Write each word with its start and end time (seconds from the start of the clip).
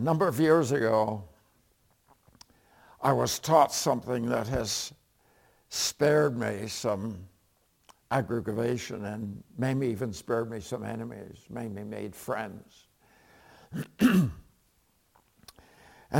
number 0.00 0.26
of 0.26 0.40
years 0.40 0.72
ago, 0.72 1.22
I 3.02 3.12
was 3.12 3.38
taught 3.38 3.72
something 3.72 4.26
that 4.26 4.46
has 4.48 4.92
spared 5.68 6.36
me 6.36 6.66
some 6.66 7.18
aggravation 8.10 9.04
and 9.04 9.42
maybe 9.56 9.86
even 9.86 10.12
spared 10.12 10.50
me 10.50 10.60
some 10.60 10.84
enemies, 10.84 11.44
maybe 11.48 11.84
made 11.84 12.14
friends. 12.14 12.86
and 14.00 14.30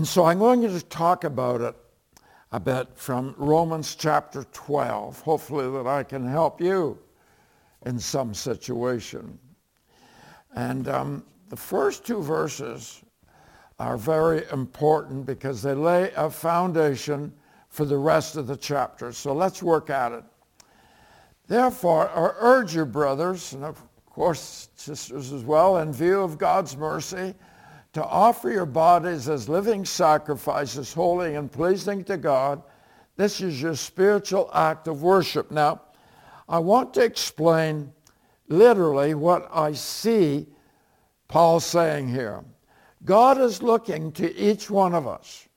so 0.05 0.25
I'm 0.25 0.39
going 0.39 0.63
to 0.63 0.81
talk 0.87 1.25
about 1.25 1.61
it 1.61 1.75
a 2.53 2.61
bit 2.61 2.89
from 2.95 3.35
Romans 3.37 3.95
chapter 3.95 4.45
12, 4.53 5.21
hopefully 5.21 5.71
that 5.71 5.87
I 5.89 6.03
can 6.03 6.27
help 6.27 6.61
you 6.61 6.99
in 7.87 7.99
some 7.99 8.35
situation. 8.35 9.39
And 10.55 10.89
um, 10.89 11.25
the 11.49 11.57
first 11.57 12.05
two 12.07 12.23
verses 12.23 13.03
are 13.81 13.97
very 13.97 14.45
important 14.53 15.25
because 15.25 15.63
they 15.63 15.73
lay 15.73 16.13
a 16.15 16.29
foundation 16.29 17.33
for 17.71 17.87
the 17.87 17.97
rest 17.97 18.37
of 18.37 18.47
the 18.47 18.57
chapter. 18.57 19.11
So 19.11 19.33
let's 19.33 19.63
work 19.63 19.89
at 19.89 20.13
it. 20.13 20.23
Therefore, 21.49 22.11
I 22.11 22.35
urge 22.41 22.75
you, 22.75 22.85
brothers, 22.85 23.55
and 23.55 23.65
of 23.65 23.83
course 24.05 24.69
sisters 24.75 25.33
as 25.33 25.45
well, 25.45 25.79
in 25.79 25.95
view 25.95 26.21
of 26.21 26.37
God's 26.37 26.77
mercy, 26.77 27.35
to 27.95 28.05
offer 28.05 28.51
your 28.51 28.67
bodies 28.67 29.31
as 29.31 29.49
living 29.49 29.87
sacrifices, 29.87 30.93
holy 30.93 31.37
and 31.37 31.51
pleasing 31.51 32.05
to 32.05 32.19
God. 32.19 32.63
This 33.17 33.41
is 33.41 33.63
your 33.63 33.75
spiritual 33.77 34.51
act 34.53 34.89
of 34.89 35.03
worship. 35.03 35.51
Now, 35.51 35.81
I 36.51 36.59
want 36.59 36.93
to 36.95 37.03
explain 37.03 37.93
literally 38.47 39.15
what 39.15 39.49
I 39.51 39.73
see 39.73 40.47
Paul 41.29 41.61
saying 41.61 42.09
here. 42.09 42.45
God 43.05 43.41
is 43.41 43.63
looking 43.63 44.13
to 44.13 44.35
each 44.37 44.71
one 44.71 44.95
of 44.95 45.07
us. 45.07 45.49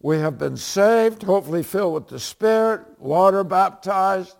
We 0.00 0.18
have 0.18 0.38
been 0.38 0.56
saved, 0.56 1.22
hopefully 1.22 1.62
filled 1.62 1.94
with 1.94 2.08
the 2.08 2.20
Spirit, 2.20 2.82
water 2.98 3.44
baptized. 3.44 4.36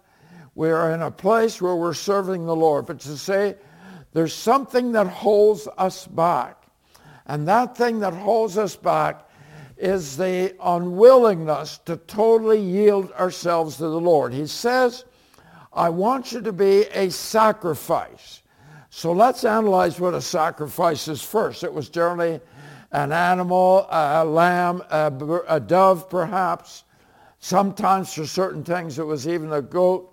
We 0.54 0.70
are 0.70 0.92
in 0.92 1.02
a 1.02 1.10
place 1.10 1.60
where 1.60 1.76
we're 1.76 1.94
serving 1.94 2.46
the 2.46 2.56
Lord. 2.56 2.86
But 2.86 3.00
to 3.00 3.16
say 3.16 3.56
there's 4.12 4.34
something 4.34 4.92
that 4.92 5.06
holds 5.06 5.68
us 5.76 6.06
back. 6.06 6.62
And 7.26 7.46
that 7.48 7.76
thing 7.76 8.00
that 8.00 8.14
holds 8.14 8.56
us 8.56 8.76
back 8.76 9.28
is 9.76 10.16
the 10.16 10.54
unwillingness 10.62 11.78
to 11.84 11.96
totally 11.96 12.60
yield 12.60 13.12
ourselves 13.12 13.76
to 13.76 13.82
the 13.82 14.00
Lord. 14.00 14.32
He 14.32 14.46
says, 14.46 15.04
I 15.72 15.90
want 15.90 16.32
you 16.32 16.40
to 16.40 16.52
be 16.52 16.84
a 16.94 17.10
sacrifice. 17.10 18.42
So 18.88 19.12
let's 19.12 19.44
analyze 19.44 20.00
what 20.00 20.14
a 20.14 20.22
sacrifice 20.22 21.08
is 21.08 21.22
first. 21.22 21.62
It 21.62 21.72
was 21.72 21.90
generally 21.90 22.40
an 22.92 23.12
animal, 23.12 23.86
a 23.90 24.24
lamb, 24.24 24.82
a, 24.90 25.12
a 25.48 25.60
dove 25.60 26.08
perhaps. 26.08 26.84
Sometimes 27.38 28.12
for 28.12 28.26
certain 28.26 28.64
things 28.64 28.98
it 28.98 29.06
was 29.06 29.28
even 29.28 29.52
a 29.52 29.62
goat. 29.62 30.12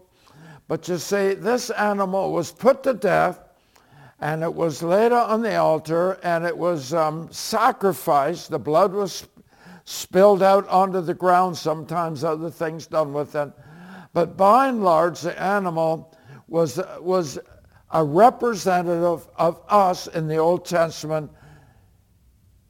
But 0.68 0.88
you 0.88 0.98
see, 0.98 1.34
this 1.34 1.70
animal 1.72 2.32
was 2.32 2.52
put 2.52 2.84
to 2.84 2.94
death 2.94 3.40
and 4.20 4.44
it 4.44 4.54
was 4.54 4.82
laid 4.82 5.12
on 5.12 5.42
the 5.42 5.56
altar 5.56 6.20
and 6.24 6.46
it 6.46 6.58
was 6.58 6.94
um, 6.94 7.32
sacrificed. 7.32 8.50
The 8.50 8.60
blood 8.60 8.94
was 8.94 9.28
spilled 9.86 10.42
out 10.42 10.68
onto 10.70 11.02
the 11.02 11.14
ground, 11.14 11.58
sometimes 11.58 12.24
other 12.24 12.50
things 12.50 12.88
done 12.88 13.14
with 13.14 13.36
it. 13.36 13.52
But 14.14 14.38
by 14.38 14.70
and 14.70 14.84
large, 14.84 15.22
the 15.22 15.40
animal 15.42 16.16
was, 16.48 16.80
was 17.00 17.40
a 17.92 18.04
representative 18.04 19.28
of 19.38 19.60
us 19.68 20.08
in 20.08 20.28
the 20.28 20.38
Old 20.38 20.66
Testament 20.66 21.30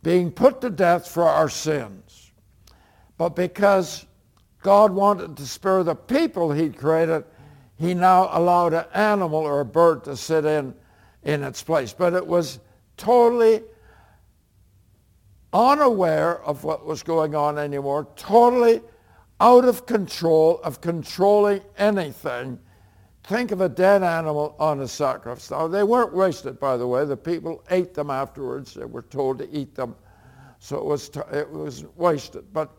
being 0.03 0.29
put 0.31 0.61
to 0.61 0.69
death 0.69 1.07
for 1.07 1.23
our 1.23 1.49
sins. 1.49 2.31
But 3.17 3.29
because 3.29 4.05
God 4.61 4.91
wanted 4.91 5.37
to 5.37 5.47
spare 5.47 5.83
the 5.83 5.95
people 5.95 6.51
he'd 6.51 6.77
created, 6.77 7.23
he 7.77 7.93
now 7.93 8.29
allowed 8.31 8.73
an 8.73 8.85
animal 8.93 9.39
or 9.39 9.61
a 9.61 9.65
bird 9.65 10.03
to 10.03 10.15
sit 10.15 10.45
in 10.45 10.75
in 11.23 11.41
its 11.41 11.63
place. 11.63 11.93
But 11.93 12.13
it 12.13 12.27
was 12.27 12.59
totally 12.97 13.63
unaware 15.53 16.41
of 16.43 16.63
what 16.63 16.85
was 16.85 17.01
going 17.01 17.33
on 17.35 17.57
anymore, 17.57 18.07
totally 18.15 18.81
out 19.39 19.65
of 19.65 19.85
control 19.85 20.59
of 20.63 20.81
controlling 20.81 21.61
anything 21.77 22.59
Think 23.23 23.51
of 23.51 23.61
a 23.61 23.69
dead 23.69 24.03
animal 24.03 24.55
on 24.59 24.81
a 24.81 24.87
sacrifice. 24.87 25.49
Now, 25.49 25.67
they 25.67 25.83
weren't 25.83 26.13
wasted, 26.13 26.59
by 26.59 26.75
the 26.75 26.85
way. 26.85 27.05
The 27.05 27.15
people 27.15 27.63
ate 27.69 27.93
them 27.93 28.09
afterwards. 28.09 28.73
They 28.73 28.83
were 28.83 29.03
told 29.03 29.37
to 29.39 29.49
eat 29.49 29.75
them. 29.75 29.95
So 30.59 30.77
it 30.77 30.83
was, 30.83 31.09
t- 31.09 31.21
it 31.31 31.49
was 31.49 31.85
wasted. 31.95 32.51
But 32.51 32.69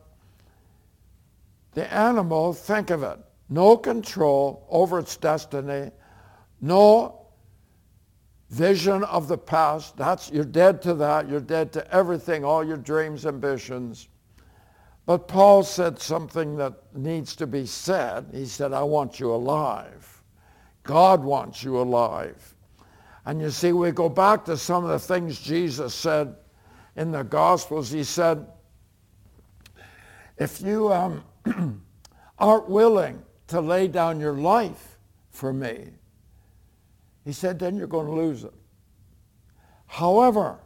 the 1.73 1.91
animal, 1.93 2.53
think 2.53 2.91
of 2.91 3.03
it, 3.03 3.19
no 3.49 3.77
control 3.77 4.67
over 4.69 4.99
its 4.99 5.17
destiny, 5.17 5.91
no 6.61 7.27
vision 8.51 9.03
of 9.05 9.29
the 9.29 9.39
past. 9.39 9.97
That's, 9.97 10.31
you're 10.31 10.45
dead 10.45 10.83
to 10.83 10.95
that. 10.95 11.29
You're 11.29 11.41
dead 11.41 11.73
to 11.73 11.95
everything, 11.95 12.45
all 12.45 12.63
your 12.63 12.77
dreams, 12.77 13.25
ambitions. 13.25 14.09
But 15.07 15.27
Paul 15.27 15.63
said 15.63 15.99
something 15.99 16.57
that 16.57 16.75
needs 16.95 17.35
to 17.37 17.47
be 17.47 17.67
said. 17.67 18.27
He 18.33 18.47
said, 18.47 18.73
I 18.73 18.83
want 18.83 19.21
you 19.21 19.35
alive. 19.35 20.14
God 20.85 21.25
wants 21.25 21.65
you 21.65 21.81
alive. 21.81 22.55
And 23.27 23.41
you 23.41 23.51
see, 23.51 23.73
we 23.73 23.91
go 23.91 24.09
back 24.09 24.45
to 24.45 24.57
some 24.57 24.85
of 24.85 24.91
the 24.91 24.99
things 24.99 25.41
Jesus 25.41 25.95
said 25.95 26.37
in 26.95 27.11
the 27.11 27.25
Gospels. 27.25 27.91
He 27.91 28.05
said, 28.05 28.47
if 30.37 30.61
you 30.61 30.93
um, 30.93 31.25
aren't 32.39 32.69
willing 32.69 33.23
to 33.49 33.61
lay 33.61 33.89
down 33.89 34.21
your 34.21 34.35
life 34.35 34.99
for 35.31 35.53
me, 35.53 35.89
he 37.25 37.33
said, 37.33 37.59
then 37.59 37.77
you're 37.77 37.87
going 37.87 38.07
to 38.07 38.13
lose 38.13 38.45
it. 38.45 38.53
However, 39.87 40.59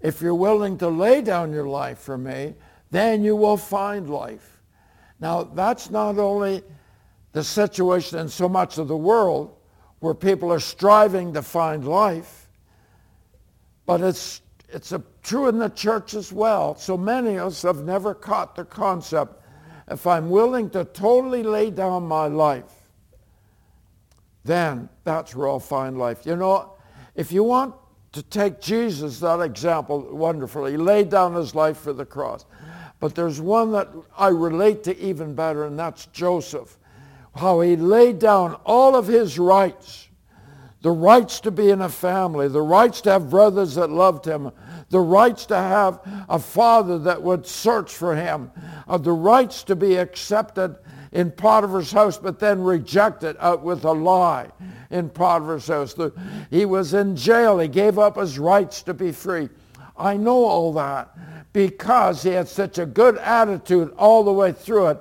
if 0.00 0.22
you're 0.22 0.34
willing 0.34 0.78
to 0.78 0.88
lay 0.88 1.20
down 1.20 1.52
your 1.52 1.66
life 1.66 1.98
for 1.98 2.16
me, 2.16 2.54
then 2.90 3.22
you 3.22 3.36
will 3.36 3.56
find 3.58 4.08
life. 4.08 4.62
Now, 5.20 5.42
that's 5.42 5.90
not 5.90 6.18
only 6.18 6.62
the 7.36 7.44
situation 7.44 8.18
in 8.18 8.30
so 8.30 8.48
much 8.48 8.78
of 8.78 8.88
the 8.88 8.96
world 8.96 9.54
where 9.98 10.14
people 10.14 10.50
are 10.50 10.58
striving 10.58 11.34
to 11.34 11.42
find 11.42 11.86
life. 11.86 12.48
But 13.84 14.00
it's, 14.00 14.40
it's 14.70 14.92
a, 14.92 15.02
true 15.22 15.46
in 15.48 15.58
the 15.58 15.68
church 15.68 16.14
as 16.14 16.32
well. 16.32 16.76
So 16.76 16.96
many 16.96 17.36
of 17.36 17.48
us 17.48 17.60
have 17.60 17.84
never 17.84 18.14
caught 18.14 18.56
the 18.56 18.64
concept. 18.64 19.44
If 19.86 20.06
I'm 20.06 20.30
willing 20.30 20.70
to 20.70 20.86
totally 20.86 21.42
lay 21.42 21.70
down 21.70 22.08
my 22.08 22.26
life, 22.26 22.72
then 24.42 24.88
that's 25.04 25.36
where 25.36 25.46
I'll 25.46 25.60
find 25.60 25.98
life. 25.98 26.24
You 26.24 26.36
know, 26.36 26.72
if 27.16 27.32
you 27.32 27.42
want 27.42 27.74
to 28.12 28.22
take 28.22 28.62
Jesus, 28.62 29.20
that 29.20 29.40
example, 29.40 30.08
wonderfully, 30.16 30.70
he 30.70 30.78
laid 30.78 31.10
down 31.10 31.34
his 31.34 31.54
life 31.54 31.76
for 31.76 31.92
the 31.92 32.06
cross. 32.06 32.46
But 32.98 33.14
there's 33.14 33.42
one 33.42 33.72
that 33.72 33.90
I 34.16 34.28
relate 34.28 34.82
to 34.84 34.98
even 34.98 35.34
better, 35.34 35.66
and 35.66 35.78
that's 35.78 36.06
Joseph 36.06 36.78
how 37.36 37.60
he 37.60 37.76
laid 37.76 38.18
down 38.18 38.54
all 38.64 38.96
of 38.96 39.06
his 39.06 39.38
rights, 39.38 40.08
the 40.82 40.90
rights 40.90 41.40
to 41.40 41.50
be 41.50 41.70
in 41.70 41.82
a 41.82 41.88
family, 41.88 42.48
the 42.48 42.62
rights 42.62 43.00
to 43.02 43.10
have 43.10 43.30
brothers 43.30 43.74
that 43.74 43.90
loved 43.90 44.24
him, 44.24 44.50
the 44.90 45.00
rights 45.00 45.46
to 45.46 45.56
have 45.56 46.00
a 46.28 46.38
father 46.38 46.98
that 46.98 47.22
would 47.22 47.46
search 47.46 47.92
for 47.92 48.14
him, 48.14 48.50
uh, 48.88 48.96
the 48.96 49.12
rights 49.12 49.64
to 49.64 49.76
be 49.76 49.96
accepted 49.96 50.76
in 51.12 51.30
Potiphar's 51.30 51.92
house, 51.92 52.18
but 52.18 52.38
then 52.38 52.62
rejected 52.62 53.36
uh, 53.38 53.56
with 53.60 53.84
a 53.84 53.92
lie 53.92 54.50
in 54.90 55.08
Potiphar's 55.08 55.66
house. 55.66 55.94
The, 55.94 56.12
he 56.50 56.64
was 56.64 56.94
in 56.94 57.16
jail. 57.16 57.58
He 57.58 57.68
gave 57.68 57.98
up 57.98 58.16
his 58.16 58.38
rights 58.38 58.82
to 58.82 58.94
be 58.94 59.12
free. 59.12 59.48
I 59.96 60.16
know 60.16 60.44
all 60.44 60.72
that 60.74 61.16
because 61.52 62.22
he 62.22 62.30
had 62.30 62.48
such 62.48 62.78
a 62.78 62.84
good 62.84 63.16
attitude 63.18 63.92
all 63.96 64.24
the 64.24 64.32
way 64.32 64.52
through 64.52 64.88
it 64.88 64.98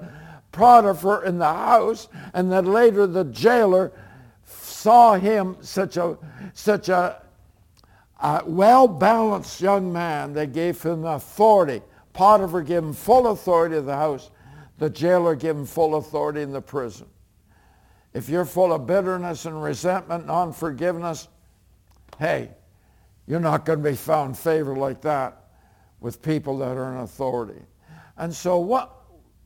Potiphar 0.56 1.25
in 1.25 1.38
the 1.38 1.54
house, 1.54 2.07
and 2.34 2.50
then 2.50 2.66
later 2.66 3.06
the 3.06 3.25
jailer 3.25 3.92
saw 4.46 5.16
him 5.16 5.57
such 5.60 5.98
a 5.98 6.18
such 6.54 6.88
a, 6.88 7.22
a 8.22 8.42
well-balanced 8.46 9.60
young 9.60 9.92
man. 9.92 10.31
They 10.31 10.48
gave 10.48 10.81
him 10.81 11.04
authority. 11.04 11.81
Potiphar 12.13 12.62
gave 12.62 12.84
him 12.84 12.94
full 12.94 13.28
authority 13.28 13.75
in 13.75 13.86
the 13.86 13.98
house. 13.98 14.31
The 14.78 14.90
jailer 14.90 15.36
gave 15.36 15.57
him 15.57 15.66
full 15.66 15.96
authority 15.96 16.42
in 16.42 16.54
the 16.54 16.62
prison. 16.62 17.08
If 18.13 18.30
you're 18.30 18.46
full 18.46 18.72
of 18.72 18.88
bitterness 18.88 19.44
and 19.46 19.62
resentment 19.62 20.22
and 20.22 20.31
unforgiveness, 20.31 21.28
hey, 22.18 22.51
you're 23.28 23.42
not 23.42 23.66
going 23.66 23.84
to 23.84 23.90
be 23.90 23.98
found 23.98 24.38
favor 24.38 24.74
like 24.74 25.01
that 25.01 25.48
with 26.00 26.22
people 26.22 26.60
that 26.60 26.78
are 26.78 26.94
in 26.94 27.00
authority. 27.00 27.62
And 28.18 28.34
so 28.34 28.58
what 28.58 28.95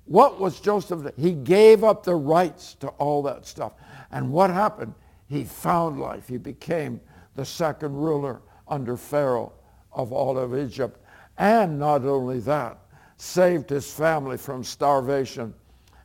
what 0.10 0.40
was 0.40 0.60
Joseph? 0.60 1.14
He 1.18 1.34
gave 1.34 1.84
up 1.84 2.04
the 2.04 2.16
rights 2.16 2.74
to 2.80 2.88
all 2.88 3.22
that 3.24 3.46
stuff. 3.46 3.74
And 4.12 4.32
what 4.32 4.50
happened? 4.50 4.96
He 5.28 5.44
found 5.44 6.00
life. 6.00 6.28
He 6.28 6.38
became 6.38 7.00
the 7.36 7.46
second 7.46 7.96
ruler 7.96 8.42
under 8.68 8.98
Pharaoh 8.98 9.54
of 9.92 10.12
all 10.12 10.40
of 10.40 10.58
Egypt. 10.58 11.00
And 11.38 11.78
not 11.78 12.06
only 12.06 12.40
that, 12.40 12.80
saved 13.18 13.70
his 13.70 13.94
family 13.94 14.36
from 14.36 14.64
starvation 14.64 15.54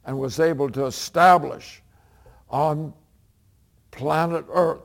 and 0.05 0.19
was 0.19 0.39
able 0.39 0.69
to 0.69 0.85
establish 0.85 1.83
on 2.51 2.93
planet 3.91 4.45
Earth 4.51 4.83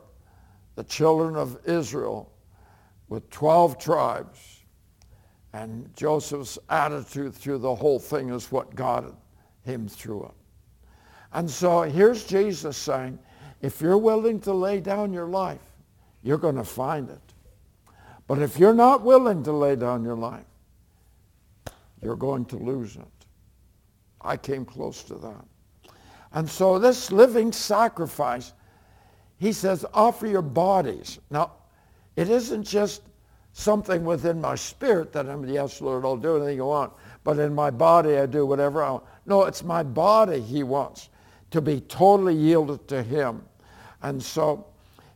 the 0.76 0.84
children 0.86 1.36
of 1.36 1.60
Israel 1.68 2.32
with 3.10 3.30
12 3.32 3.78
tribes. 3.80 4.59
And 5.54 5.90
Joseph's 5.96 6.60
attitude 6.70 7.34
through 7.34 7.58
the 7.60 7.74
whole 7.74 8.00
thing 8.00 8.30
is 8.30 8.52
what 8.52 8.76
got 8.76 9.06
him 9.64 9.88
through 9.88 10.26
it. 10.26 10.32
And 11.34 11.50
so 11.50 11.82
here's 11.82 12.24
Jesus 12.26 12.78
saying, 12.78 13.20
if 13.62 13.82
you're 13.82 13.98
willing 13.98 14.40
to 14.42 14.54
lay 14.54 14.80
down 14.80 15.12
your 15.12 15.28
life, 15.28 15.62
you're 16.24 16.38
going 16.38 16.56
to 16.56 16.64
find 16.64 17.10
it. 17.10 17.22
But 18.28 18.40
if 18.40 18.60
you're 18.60 18.74
not 18.74 19.02
willing 19.02 19.44
to 19.44 19.52
lay 19.52 19.76
down 19.76 20.04
your 20.04 20.16
life, 20.16 20.46
you're 22.02 22.16
going 22.16 22.46
to 22.46 22.58
lose 22.58 22.96
it. 22.96 23.26
I 24.22 24.38
came 24.38 24.66
close 24.66 25.04
to 25.04 25.16
that. 25.16 25.46
And 26.34 26.48
so 26.48 26.78
this 26.78 27.12
living 27.12 27.52
sacrifice, 27.52 28.54
he 29.38 29.52
says, 29.52 29.86
offer 29.94 30.28
your 30.28 30.44
bodies. 30.44 31.20
Now, 31.32 31.54
it 32.16 32.30
isn't 32.30 32.64
just 32.64 33.02
something 33.60 34.06
within 34.06 34.40
my 34.40 34.56
spirit 34.56 35.12
that 35.12 35.28
I'm, 35.28 35.48
yes, 35.48 35.82
Lord, 35.82 36.06
I'll 36.06 36.16
do 36.16 36.38
anything 36.38 36.56
you 36.56 36.66
want. 36.66 36.94
But 37.24 37.40
in 37.40 37.54
my 37.54 37.70
body, 37.70 38.18
I 38.18 38.26
do 38.26 38.46
whatever 38.46 38.84
I 38.84 38.92
want. 38.92 39.04
No, 39.26 39.44
it's 39.44 39.64
my 39.64 39.84
body 39.84 40.40
he 40.40 40.64
wants 40.64 41.10
to 41.52 41.62
be 41.62 41.82
totally 41.82 42.36
yielded 42.36 42.88
to 42.88 43.04
him. 43.04 43.44
And 44.02 44.24
so 44.24 44.66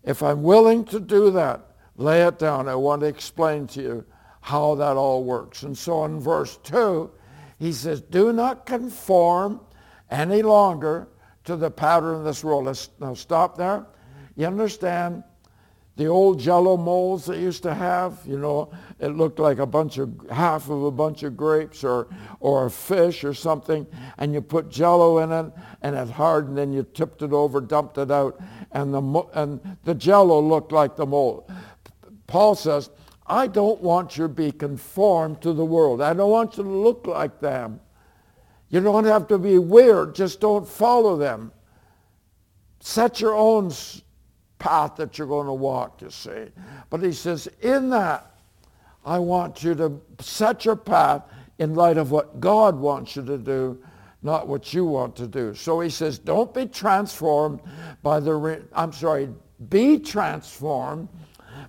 if 0.04 0.22
I'm 0.22 0.44
willing 0.44 0.84
to 0.86 1.00
do 1.00 1.32
that, 1.32 1.62
lay 1.96 2.24
it 2.24 2.38
down. 2.38 2.68
I 2.68 2.76
want 2.76 3.02
to 3.02 3.08
explain 3.08 3.66
to 3.68 3.82
you 3.82 4.06
how 4.42 4.76
that 4.76 4.98
all 4.98 5.24
works. 5.24 5.64
And 5.64 5.78
so 5.78 6.04
in 6.04 6.20
verse 6.20 6.58
2, 6.64 7.10
he 7.60 7.72
says, 7.72 8.02
do 8.02 8.34
not 8.34 8.66
conform 8.66 9.62
any 10.12 10.42
longer 10.42 11.08
to 11.46 11.56
the 11.56 11.72
pattern 11.72 12.16
of 12.16 12.24
this 12.26 12.44
world. 12.44 12.66
Let's 12.66 12.90
now 13.00 13.14
stop 13.14 13.58
there. 13.58 13.86
You 14.36 14.48
understand 14.48 15.24
the 15.96 16.08
old 16.08 16.40
jello 16.40 16.76
molds 16.76 17.26
they 17.26 17.40
used 17.40 17.62
to 17.64 17.74
have, 17.74 18.20
you 18.26 18.40
know, 18.40 18.72
it 19.00 19.10
looked 19.10 19.38
like 19.38 19.60
a 19.60 19.66
bunch 19.66 20.00
of, 20.00 20.12
half 20.32 20.70
of 20.70 20.84
a 20.84 20.92
bunch 20.92 21.22
of 21.22 21.38
grapes 21.38 21.84
or, 21.84 22.08
or 22.40 22.66
a 22.66 22.72
fish 22.72 23.24
or 23.24 23.34
something, 23.34 23.86
and 24.18 24.34
you 24.34 24.42
put 24.42 24.70
jello 24.70 25.20
in 25.20 25.32
it, 25.32 25.54
and 25.84 25.96
it 25.96 26.10
hardened, 26.10 26.58
and 26.58 26.74
you 26.74 26.84
tipped 26.94 27.22
it 27.22 27.32
over, 27.32 27.62
dumped 27.62 28.00
it 28.00 28.10
out, 28.10 28.40
and 28.72 28.92
the, 28.92 29.02
and 29.34 29.78
the 29.84 29.94
jello 29.94 30.40
looked 30.40 30.72
like 30.72 30.96
the 30.96 31.06
mold. 31.06 31.52
Paul 32.26 32.56
says, 32.56 32.90
I 33.28 33.46
don't 33.48 33.82
want 33.82 34.18
you 34.18 34.24
to 34.24 34.34
be 34.34 34.52
conformed 34.52 35.42
to 35.44 35.54
the 35.54 35.66
world. 35.66 36.02
I 36.02 36.14
don't 36.14 36.32
want 36.32 36.58
you 36.58 36.64
to 36.64 36.70
look 36.70 37.06
like 37.06 37.40
them. 37.40 37.80
You 38.70 38.82
don't 38.82 39.06
have 39.06 39.28
to 39.28 39.38
be 39.38 39.60
weird. 39.60 40.16
Just 40.16 40.40
don't 40.42 40.68
follow 40.68 41.16
them. 41.16 41.52
Set 42.80 43.22
your 43.22 43.36
own 43.36 43.72
path 44.64 44.96
that 44.96 45.18
you're 45.18 45.28
going 45.28 45.46
to 45.46 45.54
walk, 45.54 46.02
you 46.02 46.10
see. 46.10 46.46
But 46.90 47.04
he 47.04 47.12
says, 47.12 47.50
in 47.62 47.90
that, 47.90 48.32
I 49.06 49.20
want 49.20 49.62
you 49.62 49.76
to 49.76 50.00
set 50.20 50.64
your 50.64 50.78
path 50.78 51.24
in 51.60 51.76
light 51.76 51.98
of 51.98 52.12
what 52.12 52.40
God 52.40 52.78
wants 52.78 53.18
you 53.18 53.26
to 53.26 53.38
do, 53.38 53.84
not 54.22 54.48
what 54.48 54.74
you 54.74 54.86
want 54.86 55.18
to 55.18 55.28
do. 55.28 55.54
So 55.54 55.82
he 55.82 55.90
says, 55.90 56.18
don't 56.18 56.54
be 56.54 56.66
transformed 56.66 57.60
by 58.04 58.22
the, 58.22 58.34
re- 58.34 58.62
I'm 58.72 58.94
sorry, 58.94 59.28
be 59.68 60.00
transformed 60.00 61.10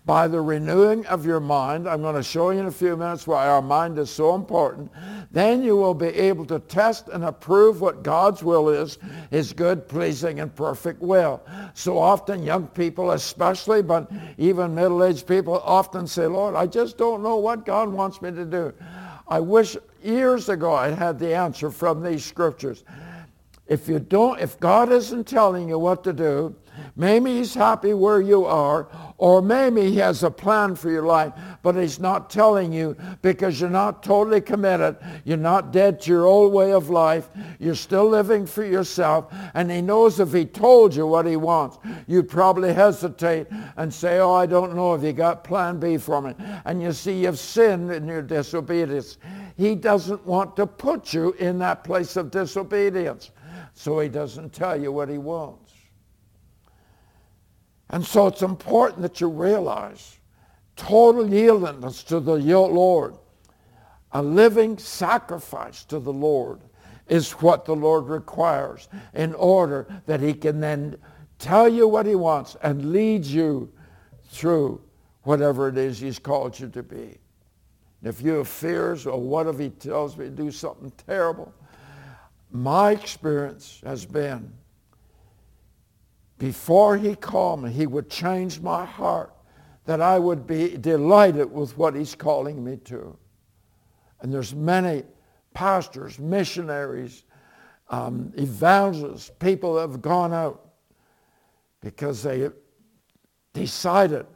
by 0.06 0.28
the 0.28 0.40
renewing 0.40 1.06
of 1.06 1.24
your 1.24 1.40
mind. 1.40 1.88
I'm 1.88 2.02
going 2.02 2.14
to 2.14 2.22
show 2.22 2.50
you 2.50 2.60
in 2.60 2.66
a 2.66 2.70
few 2.70 2.96
minutes 2.96 3.26
why 3.26 3.48
our 3.48 3.62
mind 3.62 3.98
is 3.98 4.10
so 4.10 4.34
important. 4.34 4.90
Then 5.30 5.62
you 5.62 5.76
will 5.76 5.94
be 5.94 6.08
able 6.08 6.44
to 6.46 6.58
test 6.58 7.08
and 7.08 7.24
approve 7.24 7.80
what 7.80 8.02
God's 8.02 8.42
will 8.42 8.68
is, 8.68 8.98
his 9.30 9.52
good, 9.52 9.88
pleasing, 9.88 10.40
and 10.40 10.54
perfect 10.54 11.00
will. 11.00 11.42
So 11.72 11.98
often 11.98 12.42
young 12.42 12.66
people 12.68 13.12
especially, 13.12 13.82
but 13.82 14.10
even 14.36 14.74
middle-aged 14.74 15.26
people 15.26 15.60
often 15.60 16.06
say, 16.06 16.26
Lord, 16.26 16.54
I 16.54 16.66
just 16.66 16.98
don't 16.98 17.22
know 17.22 17.36
what 17.36 17.64
God 17.64 17.88
wants 17.88 18.20
me 18.20 18.30
to 18.30 18.44
do. 18.44 18.74
I 19.26 19.40
wish 19.40 19.74
years 20.02 20.50
ago 20.50 20.74
I 20.74 20.90
had 20.90 21.18
the 21.18 21.34
answer 21.34 21.70
from 21.70 22.02
these 22.02 22.22
scriptures. 22.24 22.84
If 23.66 23.88
you 23.88 23.98
don't, 23.98 24.38
if 24.38 24.60
God 24.60 24.92
isn't 24.92 25.26
telling 25.26 25.70
you 25.70 25.78
what 25.78 26.04
to 26.04 26.12
do, 26.12 26.54
maybe 26.96 27.36
he's 27.36 27.54
happy 27.54 27.94
where 27.94 28.20
you 28.20 28.44
are, 28.44 28.88
or 29.18 29.40
maybe 29.40 29.90
he 29.90 29.96
has 29.96 30.22
a 30.22 30.30
plan 30.30 30.74
for 30.74 30.90
your 30.90 31.06
life, 31.06 31.32
but 31.62 31.74
he's 31.74 31.98
not 31.98 32.30
telling 32.30 32.72
you 32.72 32.96
because 33.22 33.60
you're 33.60 33.70
not 33.70 34.02
totally 34.02 34.40
committed. 34.40 34.96
You're 35.24 35.36
not 35.36 35.72
dead 35.72 36.00
to 36.02 36.10
your 36.10 36.26
old 36.26 36.52
way 36.52 36.72
of 36.72 36.90
life. 36.90 37.28
You're 37.58 37.74
still 37.74 38.08
living 38.08 38.46
for 38.46 38.64
yourself. 38.64 39.32
And 39.54 39.70
he 39.70 39.80
knows 39.80 40.20
if 40.20 40.32
he 40.32 40.44
told 40.44 40.94
you 40.94 41.06
what 41.06 41.26
he 41.26 41.36
wants, 41.36 41.78
you'd 42.06 42.28
probably 42.28 42.72
hesitate 42.72 43.46
and 43.76 43.92
say, 43.92 44.18
oh, 44.18 44.34
I 44.34 44.46
don't 44.46 44.74
know 44.74 44.94
if 44.94 45.02
you 45.02 45.12
got 45.12 45.44
plan 45.44 45.78
B 45.78 45.96
for 45.96 46.20
me. 46.20 46.34
And 46.64 46.82
you 46.82 46.92
see, 46.92 47.22
you've 47.22 47.38
sinned 47.38 47.92
in 47.92 48.06
your 48.06 48.22
disobedience. 48.22 49.18
He 49.56 49.74
doesn't 49.74 50.26
want 50.26 50.56
to 50.56 50.66
put 50.66 51.14
you 51.14 51.32
in 51.38 51.58
that 51.60 51.84
place 51.84 52.16
of 52.16 52.30
disobedience. 52.30 53.30
So 53.74 54.00
he 54.00 54.08
doesn't 54.08 54.52
tell 54.52 54.80
you 54.80 54.92
what 54.92 55.08
he 55.08 55.18
wants. 55.18 55.63
And 57.94 58.04
so 58.04 58.26
it's 58.26 58.42
important 58.42 59.02
that 59.02 59.20
you 59.20 59.28
realize 59.28 60.18
total 60.74 61.26
yieldedness 61.26 62.04
to 62.08 62.18
the 62.18 62.34
Lord, 62.34 63.14
a 64.10 64.20
living 64.20 64.78
sacrifice 64.78 65.84
to 65.84 66.00
the 66.00 66.12
Lord 66.12 66.58
is 67.06 67.30
what 67.34 67.64
the 67.64 67.76
Lord 67.76 68.08
requires 68.08 68.88
in 69.14 69.32
order 69.34 69.86
that 70.06 70.18
he 70.18 70.34
can 70.34 70.58
then 70.58 70.96
tell 71.38 71.68
you 71.68 71.86
what 71.86 72.04
he 72.04 72.16
wants 72.16 72.56
and 72.64 72.90
lead 72.90 73.24
you 73.24 73.72
through 74.24 74.82
whatever 75.22 75.68
it 75.68 75.78
is 75.78 76.00
he's 76.00 76.18
called 76.18 76.58
you 76.58 76.68
to 76.70 76.82
be. 76.82 77.18
If 78.02 78.20
you 78.20 78.32
have 78.32 78.48
fears, 78.48 79.06
or 79.06 79.20
what 79.20 79.46
if 79.46 79.60
he 79.60 79.70
tells 79.70 80.16
me 80.16 80.24
to 80.24 80.30
do 80.32 80.50
something 80.50 80.90
terrible? 81.06 81.54
My 82.50 82.90
experience 82.90 83.80
has 83.86 84.04
been 84.04 84.52
before 86.38 86.96
he 86.96 87.14
called 87.14 87.62
me, 87.62 87.70
he 87.70 87.86
would 87.86 88.10
change 88.10 88.60
my 88.60 88.84
heart 88.84 89.32
that 89.84 90.00
I 90.00 90.18
would 90.18 90.46
be 90.46 90.76
delighted 90.76 91.52
with 91.52 91.76
what 91.76 91.94
he's 91.94 92.14
calling 92.14 92.64
me 92.64 92.76
to. 92.84 93.16
And 94.20 94.32
there's 94.32 94.54
many 94.54 95.04
pastors, 95.52 96.18
missionaries, 96.18 97.24
um, 97.90 98.32
evangelists, 98.36 99.30
people 99.38 99.74
that 99.74 99.82
have 99.82 100.00
gone 100.00 100.32
out 100.32 100.70
because 101.80 102.22
they 102.22 102.48
decided 103.52 104.26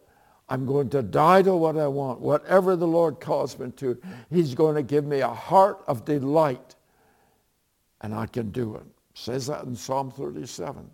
I'm 0.50 0.64
going 0.64 0.90
to 0.90 1.02
die 1.02 1.42
to 1.42 1.56
what 1.56 1.76
I 1.76 1.88
want. 1.88 2.20
Whatever 2.20 2.76
the 2.76 2.86
Lord 2.86 3.20
calls 3.20 3.58
me 3.58 3.70
to, 3.72 4.00
he's 4.30 4.54
going 4.54 4.76
to 4.76 4.82
give 4.82 5.04
me 5.04 5.20
a 5.20 5.28
heart 5.28 5.82
of 5.88 6.04
delight. 6.04 6.76
And 8.02 8.14
I 8.14 8.26
can 8.26 8.50
do 8.50 8.76
it. 8.76 8.84
says 9.14 9.46
that 9.48 9.64
in 9.64 9.74
Psalm 9.74 10.10
37 10.10 10.88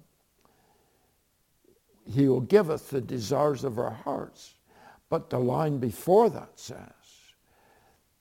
he 2.07 2.29
will 2.29 2.41
give 2.41 2.71
us 2.71 2.83
the 2.83 3.01
desires 3.01 3.65
of 3.65 3.79
our 3.79 3.91
hearts. 3.91 4.55
But 5.09 5.31
the 5.31 5.39
line 5.39 5.79
before 5.79 6.31
that 6.31 6.51
says 6.57 6.79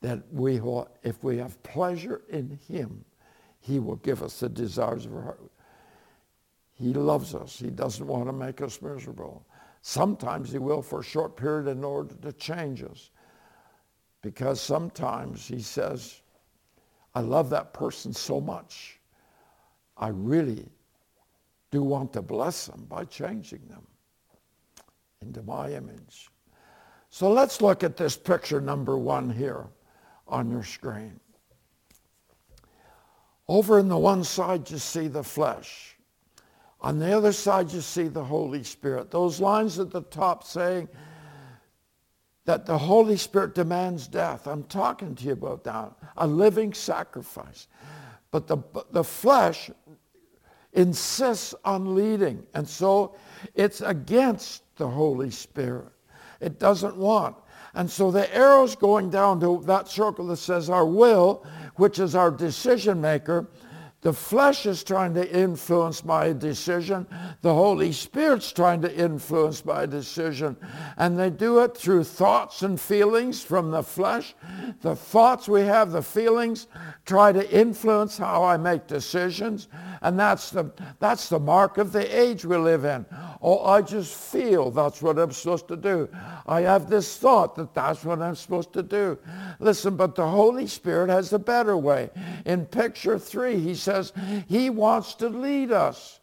that 0.02 0.22
we 0.32 0.60
will, 0.60 0.90
if 1.04 1.24
we 1.24 1.38
have 1.38 1.62
pleasure 1.64 2.22
in 2.30 2.60
him, 2.68 3.04
he 3.60 3.80
will 3.80 3.96
give 3.98 4.22
us 4.22 4.40
the 4.40 4.50
desires 4.50 5.06
of 5.06 5.16
our 5.16 5.22
heart. 5.22 5.52
He 6.74 6.94
loves 6.94 7.34
us. 7.34 7.58
He 7.58 7.70
doesn't 7.70 8.06
want 8.06 8.26
to 8.28 8.34
make 8.34 8.62
us 8.62 8.82
miserable. 8.82 9.46
Sometimes 9.82 10.52
he 10.52 10.58
will 10.58 10.82
for 10.82 11.00
a 11.00 11.04
short 11.04 11.38
period 11.38 11.68
in 11.68 11.84
order 11.84 12.16
to 12.16 12.34
change 12.34 12.84
us. 12.84 13.10
Because 14.22 14.60
sometimes 14.62 15.48
he 15.48 15.62
says, 15.62 16.22
I 17.16 17.20
love 17.20 17.50
that 17.52 17.74
person 17.74 18.14
so 18.14 18.42
much. 18.42 19.00
I 19.98 20.08
really 20.08 20.68
do 21.74 21.82
want 21.82 22.14
to 22.14 22.22
bless 22.22 22.68
them 22.68 22.86
by 22.88 23.04
changing 23.04 23.68
them 23.68 23.82
into 25.24 25.42
my 25.42 25.72
image. 25.72 26.30
So 27.10 27.32
let's 27.32 27.64
look 27.64 27.84
at 27.84 27.98
this 27.98 28.16
picture 28.16 28.62
number 28.62 28.96
one 28.96 29.28
here 29.28 29.66
on 30.28 30.52
your 30.52 30.64
screen. 30.64 31.20
Over 33.48 33.80
in 33.80 33.88
the 33.88 33.98
one 33.98 34.24
side, 34.24 34.70
you 34.70 34.78
see 34.78 35.08
the 35.08 35.24
flesh. 35.24 35.98
On 36.80 37.00
the 37.00 37.12
other 37.12 37.32
side, 37.32 37.72
you 37.72 37.82
see 37.82 38.08
the 38.08 38.24
Holy 38.24 38.64
Spirit. 38.64 39.10
Those 39.10 39.40
lines 39.40 39.80
at 39.80 39.90
the 39.90 40.04
top 40.04 40.44
saying 40.44 40.88
that 42.46 42.68
the 42.68 42.78
Holy 42.78 43.18
Spirit 43.18 43.56
demands 43.56 44.08
death. 44.08 44.46
I'm 44.46 44.64
talking 44.66 45.16
to 45.16 45.24
you 45.26 45.32
about 45.32 45.64
that. 45.64 45.92
A 46.18 46.28
living 46.28 46.72
sacrifice. 46.72 47.68
But 48.30 48.46
the, 48.46 48.60
the 48.92 49.04
flesh 49.04 49.72
insists 50.74 51.56
on 51.64 51.96
leading. 51.96 52.44
And 52.54 52.68
so 52.68 53.16
it's 53.56 53.82
against 53.82 54.64
the 54.76 54.88
Holy 54.88 55.32
Spirit. 55.32 55.90
It 56.40 56.60
doesn't 56.60 56.98
want. 56.98 57.36
And 57.76 57.90
so 57.90 58.12
the 58.12 58.34
arrow's 58.36 58.76
going 58.76 59.10
down 59.10 59.40
to 59.40 59.62
that 59.66 59.88
circle 59.88 60.28
that 60.28 60.38
says 60.38 60.70
our 60.70 60.86
will, 60.86 61.46
which 61.76 62.00
is 62.00 62.16
our 62.16 62.30
decision 62.30 63.02
maker, 63.02 63.48
the 64.04 64.14
flesh 64.14 64.66
is 64.66 64.84
trying 64.84 65.14
to 65.14 65.34
influence 65.34 66.04
my 66.04 66.34
decision. 66.34 67.08
The 67.42 67.54
Holy 67.54 67.94
Spirit's 67.94 68.52
trying 68.52 68.82
to 68.82 68.94
influence 68.94 69.64
my 69.64 69.86
decision. 69.86 70.58
And 70.98 71.18
they 71.18 71.30
do 71.30 71.60
it 71.60 71.78
through 71.78 72.04
thoughts 72.04 72.64
and 72.64 72.80
feelings 72.80 73.42
from 73.42 73.72
the 73.72 73.82
flesh. 73.82 74.36
The 74.82 74.94
thoughts 74.94 75.48
we 75.48 75.62
have, 75.62 75.92
the 75.92 76.02
feelings, 76.02 76.68
try 77.06 77.32
to 77.32 77.50
influence 77.50 78.18
how 78.18 78.44
I 78.44 78.58
make 78.58 78.88
decisions. 78.88 79.70
And 80.04 80.20
that's 80.20 80.50
the, 80.50 80.70
that's 81.00 81.30
the 81.30 81.40
mark 81.40 81.78
of 81.78 81.94
the 81.94 82.20
age 82.20 82.44
we 82.44 82.58
live 82.58 82.84
in. 82.84 83.06
Oh, 83.42 83.66
I 83.66 83.82
just 83.82 84.14
feel 84.14 84.70
that's 84.70 85.02
what 85.02 85.18
I'm 85.18 85.32
supposed 85.32 85.70
to 85.70 85.78
do. 85.78 86.10
I 86.46 86.62
have 86.62 86.90
this 86.90 87.18
thought 87.18 87.56
that 87.56 87.74
that's 87.74 88.04
what 88.04 88.22
I'm 88.22 88.36
supposed 88.36 88.74
to 88.74 88.84
do. 88.84 89.18
Listen, 89.60 89.96
but 89.96 90.16
the 90.16 90.28
Holy 90.28 90.68
Spirit 90.68 91.10
has 91.10 91.32
a 91.32 91.40
better 91.40 91.78
way. 91.78 92.10
In 92.46 92.66
picture 92.66 93.18
three, 93.18 93.58
he 93.58 93.76
says 93.76 94.12
he 94.48 94.70
wants 94.70 95.16
to 95.16 95.30
lead 95.30 95.72
us. 95.72 96.20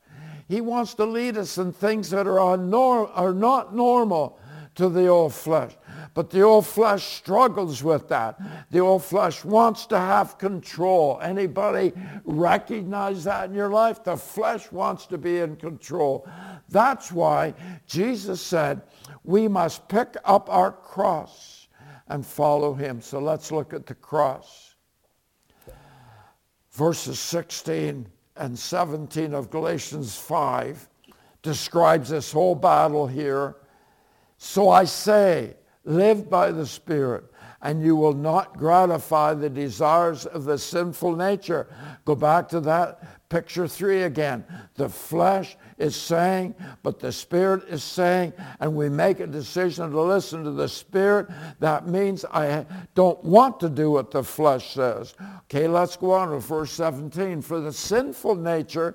He 0.47 0.61
wants 0.61 0.95
to 0.95 1.07
lead 1.07 1.39
us 1.39 1.57
in 1.57 1.73
things 1.73 2.11
that 2.11 2.27
are, 2.27 2.57
unnorm- 2.57 3.11
are 3.15 3.33
not 3.33 3.75
normal 3.75 4.39
to 4.75 4.91
the 4.91 5.07
old 5.07 5.33
flesh. 5.33 5.73
But 6.21 6.29
the 6.29 6.43
old 6.43 6.67
flesh 6.67 7.17
struggles 7.17 7.83
with 7.83 8.09
that. 8.09 8.39
The 8.71 8.81
old 8.81 9.03
flesh 9.03 9.43
wants 9.43 9.87
to 9.87 9.99
have 9.99 10.37
control. 10.37 11.19
Anybody 11.23 11.95
recognize 12.25 13.25
that 13.25 13.49
in 13.49 13.55
your 13.55 13.71
life? 13.71 14.05
The 14.05 14.19
flesh 14.19 14.71
wants 14.71 15.07
to 15.07 15.17
be 15.17 15.39
in 15.39 15.57
control. 15.57 16.29
That's 16.69 17.11
why 17.11 17.55
Jesus 17.87 18.43
said 18.43 18.83
we 19.25 19.49
must 19.49 19.89
pick 19.89 20.15
up 20.27 20.51
our 20.51 20.73
cross 20.73 21.69
and 22.09 22.27
follow 22.27 22.75
him. 22.75 23.01
So 23.01 23.19
let's 23.19 23.51
look 23.51 23.73
at 23.73 23.87
the 23.87 23.95
cross. 23.95 24.75
Verses 26.73 27.19
16 27.19 28.07
and 28.37 28.59
17 28.59 29.33
of 29.33 29.49
Galatians 29.49 30.19
5 30.19 30.87
describes 31.41 32.11
this 32.11 32.31
whole 32.31 32.55
battle 32.55 33.07
here. 33.07 33.57
So 34.37 34.69
I 34.69 34.85
say, 34.85 35.57
Live 35.91 36.31
by 36.31 36.53
the 36.53 36.67
Spirit, 36.67 37.25
and 37.63 37.83
you 37.83 37.97
will 37.97 38.13
not 38.13 38.57
gratify 38.57 39.35
the 39.35 39.51
desires 39.51 40.25
of 40.25 40.45
the 40.45 40.57
sinful 40.57 41.17
nature. 41.17 41.67
Go 42.05 42.15
back 42.15 42.49
to 42.51 42.61
that 42.61 43.29
picture 43.29 43.67
three 43.67 44.03
again. 44.03 44.45
The 44.77 44.89
flesh 44.89 45.57
is 45.79 45.97
saying, 45.97 46.55
but 46.85 47.01
the 47.01 47.11
Spirit 47.11 47.65
is 47.69 47.83
saying, 47.83 48.35
and 48.61 48.77
we 48.77 48.89
make 48.89 49.19
a 49.19 49.27
decision 49.27 49.91
to 49.91 50.01
listen 50.01 50.45
to 50.45 50.53
the 50.53 50.69
Spirit. 50.69 51.27
That 51.59 51.89
means 51.89 52.25
I 52.25 52.67
don't 52.95 53.23
want 53.25 53.59
to 53.59 53.69
do 53.69 53.91
what 53.91 54.13
the 54.13 54.23
flesh 54.23 54.75
says. 54.75 55.15
Okay, 55.45 55.67
let's 55.67 55.97
go 55.97 56.13
on 56.13 56.31
to 56.31 56.39
verse 56.39 56.71
17. 56.71 57.43
For 57.43 57.59
the 57.59 57.73
sinful 57.73 58.37
nature 58.37 58.95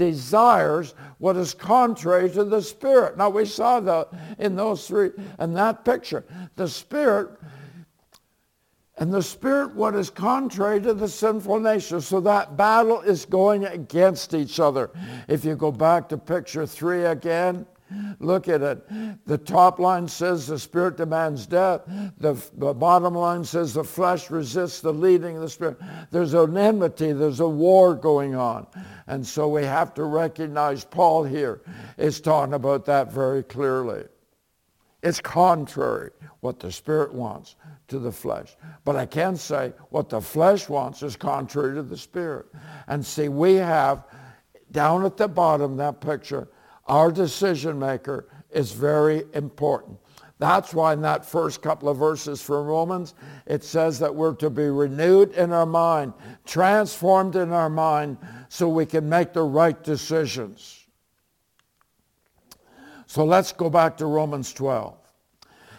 desires 0.00 0.94
what 1.18 1.36
is 1.36 1.52
contrary 1.52 2.30
to 2.30 2.42
the 2.42 2.62
Spirit. 2.62 3.18
Now 3.18 3.28
we 3.28 3.44
saw 3.44 3.80
that 3.80 4.08
in 4.38 4.56
those 4.56 4.88
three, 4.88 5.10
in 5.38 5.52
that 5.52 5.84
picture. 5.84 6.24
The 6.56 6.66
Spirit, 6.66 7.38
and 8.96 9.12
the 9.12 9.22
Spirit 9.22 9.74
what 9.74 9.94
is 9.94 10.08
contrary 10.08 10.80
to 10.80 10.94
the 10.94 11.06
sinful 11.06 11.60
nature. 11.60 12.00
So 12.00 12.18
that 12.20 12.56
battle 12.56 13.02
is 13.02 13.26
going 13.26 13.66
against 13.66 14.32
each 14.32 14.58
other. 14.58 14.90
If 15.28 15.44
you 15.44 15.54
go 15.54 15.70
back 15.70 16.08
to 16.08 16.16
picture 16.16 16.66
three 16.66 17.04
again, 17.04 17.66
Look 18.18 18.48
at 18.48 18.62
it. 18.62 19.26
The 19.26 19.38
top 19.38 19.78
line 19.78 20.06
says 20.08 20.46
the 20.46 20.58
spirit 20.58 20.96
demands 20.96 21.46
death. 21.46 21.82
The, 22.18 22.34
the, 22.54 22.72
bottom 22.74 23.14
line 23.14 23.44
says 23.44 23.74
the 23.74 23.84
flesh 23.84 24.30
resists 24.30 24.80
the 24.80 24.92
leading 24.92 25.36
of 25.36 25.42
the 25.42 25.48
spirit. 25.48 25.78
There's 26.10 26.34
an 26.34 26.56
enmity. 26.56 27.12
There's 27.12 27.40
a 27.40 27.48
war 27.48 27.94
going 27.94 28.34
on. 28.34 28.66
And 29.06 29.26
so 29.26 29.48
we 29.48 29.64
have 29.64 29.94
to 29.94 30.04
recognize 30.04 30.84
Paul 30.84 31.24
here 31.24 31.62
is 31.96 32.20
talking 32.20 32.54
about 32.54 32.84
that 32.86 33.12
very 33.12 33.42
clearly. 33.42 34.04
It's 35.02 35.20
contrary 35.20 36.10
what 36.40 36.60
the 36.60 36.70
spirit 36.70 37.14
wants 37.14 37.56
to 37.88 37.98
the 37.98 38.12
flesh. 38.12 38.56
But 38.84 38.96
I 38.96 39.06
can 39.06 39.36
say 39.36 39.72
what 39.88 40.10
the 40.10 40.20
flesh 40.20 40.68
wants 40.68 41.02
is 41.02 41.16
contrary 41.16 41.74
to 41.74 41.82
the 41.82 41.96
spirit. 41.96 42.46
And 42.86 43.04
see, 43.04 43.28
we 43.28 43.54
have 43.54 44.04
down 44.70 45.04
at 45.04 45.16
the 45.16 45.28
bottom 45.28 45.76
that 45.78 46.00
picture 46.00 46.48
our 46.90 47.12
decision 47.12 47.78
maker 47.78 48.26
is 48.50 48.72
very 48.72 49.22
important. 49.32 49.96
That's 50.40 50.74
why 50.74 50.92
in 50.92 51.02
that 51.02 51.24
first 51.24 51.62
couple 51.62 51.88
of 51.88 51.98
verses 51.98 52.42
from 52.42 52.66
Romans, 52.66 53.14
it 53.46 53.62
says 53.62 54.00
that 54.00 54.12
we're 54.12 54.34
to 54.36 54.50
be 54.50 54.64
renewed 54.64 55.32
in 55.34 55.52
our 55.52 55.66
mind, 55.66 56.14
transformed 56.44 57.36
in 57.36 57.52
our 57.52 57.70
mind, 57.70 58.18
so 58.48 58.68
we 58.68 58.86
can 58.86 59.08
make 59.08 59.32
the 59.32 59.42
right 59.42 59.80
decisions. 59.84 60.84
So 63.06 63.24
let's 63.24 63.52
go 63.52 63.70
back 63.70 63.96
to 63.98 64.06
Romans 64.06 64.52
12. 64.52 64.96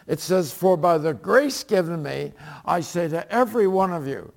It 0.08 0.22
says, 0.22 0.53
For 0.53 0.77
by 0.77 0.98
the 0.98 1.13
grace 1.13 1.65
given 1.65 2.01
me, 2.01 2.32
I 2.63 2.80
say 2.80 3.10
to 3.10 3.30
every 3.30 3.68
one 3.68 3.91
of 3.91 4.08
you. 4.08 4.32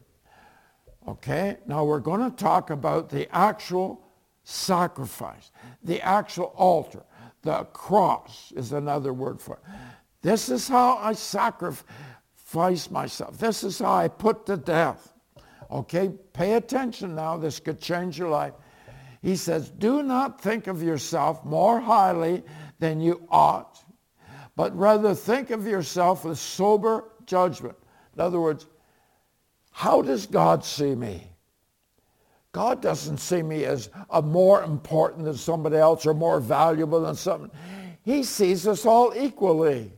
Okay, 1.06 1.58
now 1.66 1.84
we're 1.84 2.00
going 2.00 2.28
to 2.28 2.36
talk 2.36 2.70
about 2.70 3.10
the 3.10 3.32
actual 3.32 4.03
sacrifice. 4.44 5.50
The 5.82 6.00
actual 6.02 6.52
altar, 6.56 7.02
the 7.42 7.64
cross 7.72 8.52
is 8.54 8.72
another 8.72 9.12
word 9.12 9.40
for 9.40 9.54
it. 9.56 9.62
This 10.22 10.48
is 10.48 10.68
how 10.68 10.98
I 10.98 11.12
sacrifice 11.14 12.90
myself. 12.90 13.38
This 13.38 13.64
is 13.64 13.78
how 13.78 13.94
I 13.94 14.08
put 14.08 14.46
to 14.46 14.56
death. 14.56 15.12
Okay, 15.70 16.10
pay 16.32 16.54
attention 16.54 17.14
now. 17.14 17.36
This 17.36 17.58
could 17.58 17.80
change 17.80 18.18
your 18.18 18.28
life. 18.28 18.54
He 19.22 19.36
says, 19.36 19.70
do 19.70 20.02
not 20.02 20.40
think 20.40 20.66
of 20.66 20.82
yourself 20.82 21.44
more 21.44 21.80
highly 21.80 22.42
than 22.78 23.00
you 23.00 23.26
ought, 23.30 23.82
but 24.54 24.76
rather 24.76 25.14
think 25.14 25.50
of 25.50 25.66
yourself 25.66 26.24
with 26.24 26.38
sober 26.38 27.04
judgment. 27.24 27.76
In 28.14 28.20
other 28.20 28.38
words, 28.38 28.66
how 29.70 30.02
does 30.02 30.26
God 30.26 30.64
see 30.64 30.94
me? 30.94 31.33
God 32.54 32.80
doesn't 32.80 33.18
see 33.18 33.42
me 33.42 33.64
as 33.64 33.90
a 34.10 34.22
more 34.22 34.62
important 34.62 35.24
than 35.24 35.36
somebody 35.36 35.76
else 35.76 36.06
or 36.06 36.14
more 36.14 36.38
valuable 36.38 37.00
than 37.00 37.16
something. 37.16 37.50
He 38.02 38.22
sees 38.22 38.68
us 38.68 38.86
all 38.86 39.12
equally. 39.16 39.90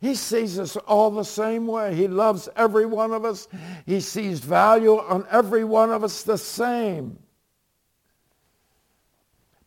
He 0.00 0.14
sees 0.14 0.60
us 0.60 0.76
all 0.76 1.10
the 1.10 1.24
same 1.24 1.66
way. 1.66 1.92
He 1.96 2.06
loves 2.06 2.48
every 2.54 2.86
one 2.86 3.10
of 3.10 3.24
us. 3.24 3.48
He 3.84 3.98
sees 3.98 4.38
value 4.38 4.96
on 4.96 5.26
every 5.28 5.64
one 5.64 5.90
of 5.90 6.04
us 6.04 6.22
the 6.22 6.38
same. 6.38 7.18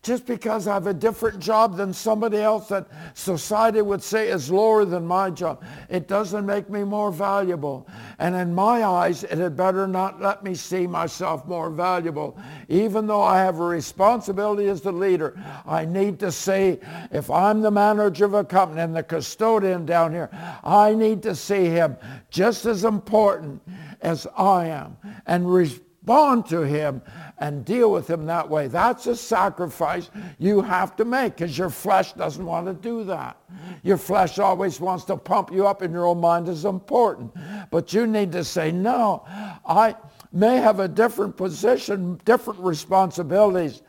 Just 0.03 0.25
because 0.25 0.67
I 0.67 0.73
have 0.73 0.87
a 0.87 0.95
different 0.95 1.39
job 1.39 1.77
than 1.77 1.93
somebody 1.93 2.39
else 2.39 2.69
that 2.69 2.87
society 3.13 3.83
would 3.83 4.01
say 4.01 4.29
is 4.29 4.49
lower 4.49 4.83
than 4.83 5.05
my 5.05 5.29
job, 5.29 5.63
it 5.89 6.07
doesn't 6.07 6.43
make 6.43 6.71
me 6.71 6.83
more 6.83 7.11
valuable. 7.11 7.87
And 8.17 8.33
in 8.33 8.55
my 8.55 8.83
eyes, 8.83 9.23
it 9.23 9.37
had 9.37 9.55
better 9.55 9.85
not 9.85 10.19
let 10.19 10.43
me 10.43 10.55
see 10.55 10.87
myself 10.87 11.45
more 11.45 11.69
valuable. 11.69 12.35
Even 12.67 13.05
though 13.05 13.21
I 13.21 13.37
have 13.37 13.59
a 13.59 13.63
responsibility 13.63 14.67
as 14.69 14.81
the 14.81 14.91
leader, 14.91 15.39
I 15.67 15.85
need 15.85 16.17
to 16.21 16.31
see 16.31 16.79
if 17.11 17.29
I'm 17.29 17.61
the 17.61 17.69
manager 17.69 18.25
of 18.25 18.33
a 18.33 18.43
company 18.43 18.81
and 18.81 18.95
the 18.95 19.03
custodian 19.03 19.85
down 19.85 20.13
here, 20.13 20.31
I 20.63 20.95
need 20.95 21.21
to 21.23 21.35
see 21.35 21.65
him 21.65 21.95
just 22.31 22.65
as 22.65 22.85
important 22.85 23.61
as 24.01 24.25
I 24.35 24.65
am 24.65 24.97
and 25.27 25.53
respond 25.53 26.47
to 26.47 26.61
him 26.61 27.03
and 27.41 27.65
deal 27.65 27.91
with 27.91 28.07
him 28.07 28.25
that 28.27 28.47
way. 28.47 28.67
That's 28.67 29.07
a 29.07 29.15
sacrifice 29.15 30.11
you 30.37 30.61
have 30.61 30.95
to 30.97 31.05
make 31.05 31.35
because 31.35 31.57
your 31.57 31.71
flesh 31.71 32.13
doesn't 32.13 32.45
want 32.45 32.67
to 32.67 32.73
do 32.73 33.03
that. 33.05 33.35
Your 33.81 33.97
flesh 33.97 34.37
always 34.37 34.79
wants 34.79 35.05
to 35.05 35.17
pump 35.17 35.51
you 35.51 35.67
up 35.67 35.81
and 35.81 35.91
your 35.91 36.05
own 36.05 36.21
mind 36.21 36.47
is 36.47 36.65
important. 36.65 37.33
But 37.71 37.93
you 37.93 38.05
need 38.05 38.31
to 38.33 38.43
say, 38.43 38.71
no, 38.71 39.23
I 39.65 39.95
may 40.31 40.57
have 40.57 40.79
a 40.79 40.87
different 40.87 41.35
position, 41.35 42.21
different 42.25 42.59
responsibilities, 42.59 43.81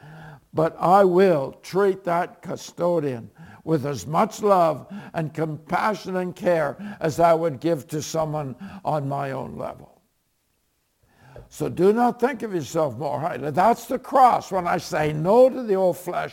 but 0.55 0.75
I 0.81 1.05
will 1.05 1.53
treat 1.63 2.05
that 2.05 2.41
custodian 2.41 3.31
with 3.65 3.85
as 3.85 4.07
much 4.07 4.43
love 4.43 4.93
and 5.13 5.33
compassion 5.35 6.17
and 6.17 6.35
care 6.35 6.77
as 7.01 7.21
I 7.21 7.35
would 7.35 7.61
give 7.61 7.87
to 7.89 8.01
someone 8.01 8.57
on 8.83 9.09
my 9.09 9.33
own 9.33 9.59
level. 9.59 9.92
So 11.53 11.69
do 11.69 11.93
not 11.93 12.19
think 12.19 12.43
of 12.43 12.55
yourself 12.55 12.97
more 12.97 13.21
highly. 13.21 13.51
That's 13.51 13.85
the 13.85 13.99
cross 13.99 14.51
when 14.51 14.67
I 14.67 14.79
say 14.79 15.13
no 15.13 15.51
to 15.51 15.63
the 15.63 15.75
old 15.75 15.99
flesh 15.99 16.33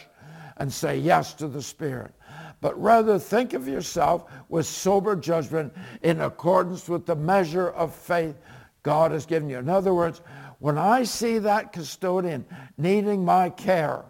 and 0.56 0.72
say 0.72 0.98
yes 0.98 1.34
to 1.34 1.50
the 1.50 1.62
Spirit. 1.62 2.14
But 2.62 2.82
rather 2.82 3.20
think 3.20 3.54
of 3.54 3.68
yourself 3.68 4.32
with 4.48 4.66
sober 4.66 5.18
judgment 5.18 5.74
in 6.04 6.22
accordance 6.22 6.88
with 6.88 7.06
the 7.06 7.18
measure 7.18 7.70
of 7.72 7.94
faith 7.94 8.38
God 8.82 9.12
has 9.12 9.26
given 9.26 9.50
you. 9.50 9.58
In 9.58 9.68
other 9.68 9.94
words, 9.94 10.22
when 10.60 10.78
I 10.78 11.04
see 11.04 11.38
that 11.40 11.74
custodian 11.74 12.46
needing 12.78 13.26
my 13.26 13.50
care, 13.50 14.06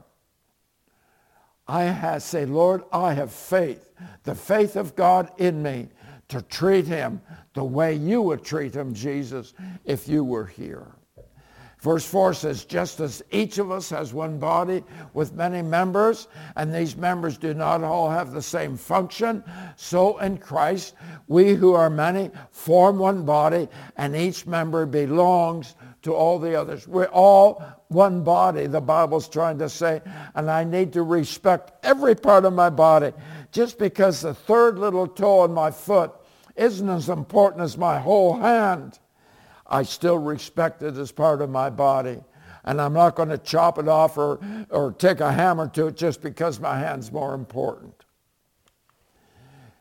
I 1.68 2.20
say, 2.20 2.46
Lord, 2.46 2.84
I 2.94 3.14
have 3.16 3.32
faith, 3.32 3.90
the 4.26 4.36
faith 4.36 4.76
of 4.76 4.96
God 4.96 5.32
in 5.40 5.64
me 5.64 5.88
to 6.28 6.44
treat 6.44 6.86
him 6.86 7.20
the 7.56 7.64
way 7.64 7.96
you 7.96 8.22
would 8.22 8.44
treat 8.44 8.76
him, 8.76 8.94
Jesus, 8.94 9.56
if 9.86 10.08
you 10.08 10.24
were 10.24 10.46
here. 10.46 10.94
Verse 11.80 12.06
4 12.06 12.34
says, 12.34 12.66
just 12.66 13.00
as 13.00 13.24
each 13.32 13.58
of 13.58 13.72
us 13.72 13.90
has 13.90 14.14
one 14.14 14.38
body 14.38 14.84
with 15.14 15.34
many 15.34 15.62
members, 15.62 16.28
and 16.58 16.76
these 16.76 16.98
members 16.98 17.38
do 17.38 17.54
not 17.54 17.84
all 17.84 18.10
have 18.10 18.32
the 18.32 18.42
same 18.42 18.76
function, 18.76 19.42
so 19.78 20.18
in 20.18 20.38
Christ 20.38 20.96
we 21.28 21.54
who 21.56 21.74
are 21.74 21.90
many 21.90 22.32
form 22.52 22.98
one 22.98 23.24
body, 23.24 23.70
and 23.96 24.14
each 24.14 24.46
member 24.46 24.86
belongs 24.86 25.76
to 26.02 26.14
all 26.14 26.38
the 26.38 26.54
others. 26.60 26.86
We're 26.86 27.06
all 27.06 27.64
one 27.88 28.26
body, 28.26 28.68
the 28.68 28.82
Bible's 28.82 29.30
trying 29.30 29.58
to 29.60 29.70
say, 29.70 30.02
and 30.36 30.52
I 30.52 30.66
need 30.66 30.92
to 30.94 31.04
respect 31.04 31.72
every 31.86 32.16
part 32.16 32.44
of 32.44 32.52
my 32.52 32.70
body. 32.70 33.14
Just 33.54 33.80
because 33.80 34.20
the 34.20 34.34
third 34.34 34.78
little 34.78 35.08
toe 35.08 35.40
on 35.40 35.54
my 35.54 35.72
foot 35.72 36.12
isn't 36.58 36.90
as 36.90 37.08
important 37.08 37.64
as 37.64 37.78
my 37.78 38.00
whole 38.00 38.38
hand 38.38 39.00
I 39.70 39.84
still 39.84 40.18
respect 40.18 40.82
it 40.82 40.98
as 40.98 41.12
part 41.12 41.42
of 41.42 41.50
my 41.50 41.70
body. 41.70 42.20
And 42.66 42.82
I'm 42.82 42.94
not 42.94 43.16
going 43.16 43.30
to 43.30 43.38
chop 43.38 43.78
it 43.78 43.88
off 43.88 44.18
or, 44.18 44.40
or 44.70 44.92
take 44.92 45.22
a 45.22 45.32
hammer 45.32 45.70
to 45.70 45.88
it 45.88 45.96
just 45.96 46.22
because 46.22 46.60
my 46.60 46.78
hand's 46.78 47.12
more 47.12 47.34
important. 47.34 47.94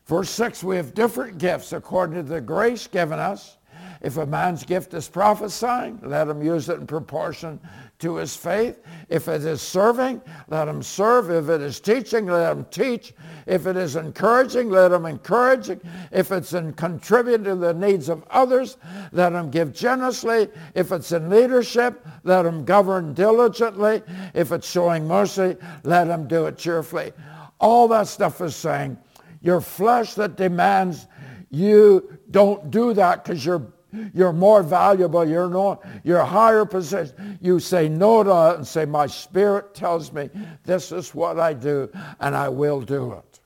Verse 0.05 0.29
6, 0.29 0.63
we 0.63 0.75
have 0.77 0.93
different 0.93 1.37
gifts 1.37 1.73
according 1.73 2.15
to 2.15 2.23
the 2.23 2.41
grace 2.41 2.87
given 2.87 3.19
us. 3.19 3.57
If 4.01 4.17
a 4.17 4.25
man's 4.25 4.63
gift 4.63 4.93
is 4.93 5.09
prophesying, 5.09 5.99
let 6.03 6.27
him 6.27 6.41
use 6.41 6.69
it 6.69 6.79
in 6.79 6.87
proportion 6.87 7.59
to 7.99 8.15
his 8.15 8.35
faith. 8.35 8.79
If 9.09 9.27
it 9.27 9.43
is 9.43 9.61
serving, 9.61 10.21
let 10.47 10.67
him 10.67 10.81
serve. 10.81 11.29
If 11.29 11.49
it 11.49 11.61
is 11.61 11.79
teaching, 11.79 12.27
let 12.27 12.51
him 12.51 12.65
teach. 12.71 13.13
If 13.45 13.67
it 13.67 13.75
is 13.75 13.95
encouraging, 13.95 14.69
let 14.69 14.91
him 14.91 15.05
encourage. 15.05 15.69
If 16.11 16.31
it's 16.31 16.53
in 16.53 16.73
contributing 16.73 17.43
to 17.45 17.55
the 17.55 17.73
needs 17.73 18.07
of 18.09 18.23
others, 18.29 18.77
let 19.11 19.33
him 19.33 19.49
give 19.49 19.73
generously. 19.73 20.47
If 20.75 20.91
it's 20.91 21.11
in 21.11 21.29
leadership, 21.29 22.05
let 22.23 22.45
him 22.45 22.63
govern 22.63 23.13
diligently. 23.13 24.01
If 24.33 24.51
it's 24.51 24.69
showing 24.69 25.07
mercy, 25.07 25.57
let 25.83 26.07
him 26.07 26.27
do 26.27 26.45
it 26.45 26.57
cheerfully. 26.57 27.11
All 27.59 27.87
that 27.89 28.07
stuff 28.07 28.39
is 28.39 28.55
saying 28.55 28.97
your 29.41 29.61
flesh 29.61 30.13
that 30.13 30.37
demands 30.37 31.07
you 31.49 32.17
don't 32.31 32.71
do 32.71 32.93
that 32.93 33.23
because 33.23 33.45
you're 33.45 33.73
you're 34.13 34.33
more 34.33 34.63
valuable. 34.63 35.27
You're 35.27 35.49
no, 35.49 35.81
you're 36.03 36.23
higher 36.23 36.65
position. 36.65 37.37
You 37.41 37.59
say 37.59 37.89
no 37.89 38.23
to 38.23 38.51
it 38.51 38.57
and 38.57 38.67
say, 38.67 38.85
my 38.85 39.07
spirit 39.07 39.73
tells 39.73 40.13
me 40.13 40.29
this 40.63 40.91
is 40.91 41.15
what 41.15 41.39
I 41.39 41.53
do 41.53 41.89
and 42.19 42.35
I 42.35 42.49
will 42.49 42.81
do 42.81 43.13
it. 43.13 43.39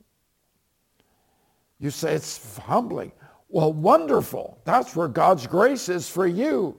You 1.79 1.89
say 1.89 2.13
it's 2.13 2.57
humbling. 2.57 3.12
Well, 3.50 3.73
wonderful. 3.73 4.59
That's 4.65 4.95
where 4.95 5.07
God's 5.07 5.47
grace 5.47 5.89
is 5.89 6.09
for 6.09 6.25
you. 6.25 6.77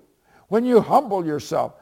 When 0.49 0.65
you 0.65 0.81
humble 0.81 1.25
yourself. 1.25 1.75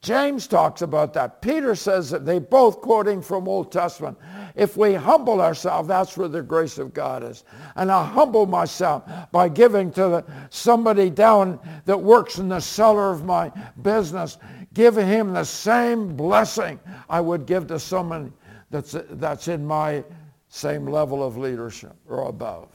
James 0.00 0.46
talks 0.46 0.82
about 0.82 1.14
that. 1.14 1.40
Peter 1.40 1.74
says 1.74 2.10
that 2.10 2.26
they 2.26 2.38
both 2.38 2.82
quoting 2.82 3.22
from 3.22 3.48
Old 3.48 3.72
Testament. 3.72 4.18
If 4.54 4.76
we 4.76 4.94
humble 4.94 5.40
ourselves, 5.40 5.88
that's 5.88 6.16
where 6.16 6.28
the 6.28 6.42
grace 6.42 6.78
of 6.78 6.94
God 6.94 7.24
is. 7.24 7.42
And 7.74 7.90
I 7.90 8.04
humble 8.04 8.46
myself 8.46 9.02
by 9.32 9.48
giving 9.48 9.90
to 9.92 10.02
the, 10.02 10.24
somebody 10.50 11.10
down 11.10 11.58
that 11.86 12.00
works 12.00 12.38
in 12.38 12.48
the 12.48 12.60
cellar 12.60 13.10
of 13.10 13.24
my 13.24 13.50
business, 13.82 14.38
give 14.72 14.94
him 14.96 15.32
the 15.32 15.42
same 15.44 16.16
blessing 16.16 16.78
I 17.08 17.20
would 17.20 17.46
give 17.46 17.66
to 17.68 17.80
someone 17.80 18.32
that's, 18.70 18.94
that's 19.10 19.48
in 19.48 19.66
my 19.66 20.04
same 20.48 20.86
level 20.86 21.24
of 21.24 21.36
leadership 21.36 21.96
or 22.08 22.28
above. 22.28 22.68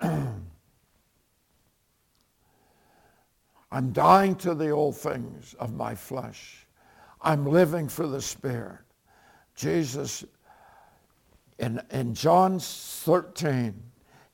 I'm 3.70 3.92
dying 3.92 4.34
to 4.36 4.54
the 4.54 4.70
old 4.70 4.96
things 4.96 5.54
of 5.60 5.74
my 5.74 5.94
flesh. 5.94 6.66
I'm 7.20 7.46
living 7.46 7.88
for 7.88 8.08
the 8.08 8.20
Spirit. 8.20 8.85
Jesus, 9.56 10.24
in, 11.58 11.80
in 11.90 12.14
John 12.14 12.60
13, 12.60 13.82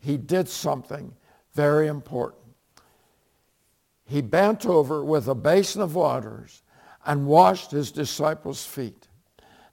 he 0.00 0.16
did 0.16 0.48
something 0.48 1.14
very 1.54 1.86
important. 1.86 2.42
He 4.04 4.20
bent 4.20 4.66
over 4.66 5.04
with 5.04 5.28
a 5.28 5.34
basin 5.34 5.80
of 5.80 5.94
waters 5.94 6.62
and 7.06 7.26
washed 7.26 7.70
his 7.70 7.92
disciples' 7.92 8.64
feet. 8.64 9.08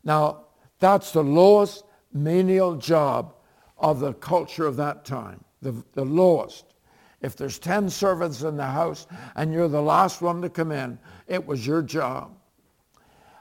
Now, 0.04 0.46
that's 0.80 1.12
the 1.12 1.24
lowest 1.24 1.84
menial 2.14 2.76
job 2.76 3.34
of 3.78 4.00
the 4.00 4.14
culture 4.14 4.66
of 4.66 4.76
that 4.78 5.04
time, 5.04 5.44
the, 5.62 5.84
the 5.94 6.06
lowest. 6.06 6.66
If 7.22 7.36
there's 7.36 7.60
10 7.60 7.90
servants 7.90 8.44
in 8.44 8.56
the 8.56 8.66
house 8.66 9.08
and 9.36 9.52
you're 9.52 9.68
the 9.68 9.82
last 9.82 10.22
one 10.22 10.42
to 10.42 10.50
come 10.50 10.72
in, 10.72 10.98
it 11.28 11.46
was 11.46 11.66
your 11.66 11.82
job. 11.82 12.32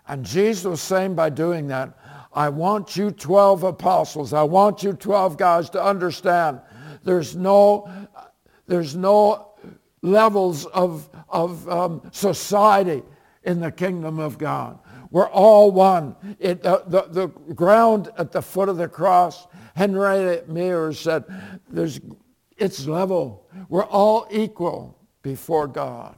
And 0.09 0.25
Jesus 0.25 0.65
was 0.65 0.81
saying 0.81 1.15
by 1.15 1.31
doing 1.31 1.69
that, 1.69 1.97
I 2.33 2.49
want 2.49 2.97
you 2.97 3.11
12 3.11 3.63
apostles, 3.63 4.33
I 4.33 4.43
want 4.43 4.83
you 4.83 4.93
12 4.95 5.37
guys 5.37 5.71
to 5.71 5.83
understand 5.83 6.61
there's 7.05 7.37
no, 7.37 7.91
there's 8.67 8.97
no 8.97 9.53
levels 10.03 10.67
of, 10.67 11.09
of 11.29 11.69
um, 11.69 12.03
society 12.13 13.03
in 13.45 13.61
the 13.61 13.71
kingdom 13.71 14.19
of 14.19 14.39
God. 14.39 14.79
We're 15.11 15.29
all 15.29 15.71
one. 15.71 16.17
It, 16.39 16.65
uh, 16.65 16.83
the, 16.87 17.03
the 17.09 17.29
ground 17.55 18.11
at 18.19 18.33
the 18.33 18.43
foot 18.43 18.69
of 18.69 18.77
the 18.77 18.89
cross, 18.89 19.47
Henry 19.75 20.43
Mears 20.47 21.01
said, 21.01 21.25
there's, 21.69 22.01
it's 22.57 22.87
level. 22.87 23.47
We're 23.69 23.87
all 23.87 24.27
equal 24.31 24.99
before 25.23 25.67
God. 25.67 26.17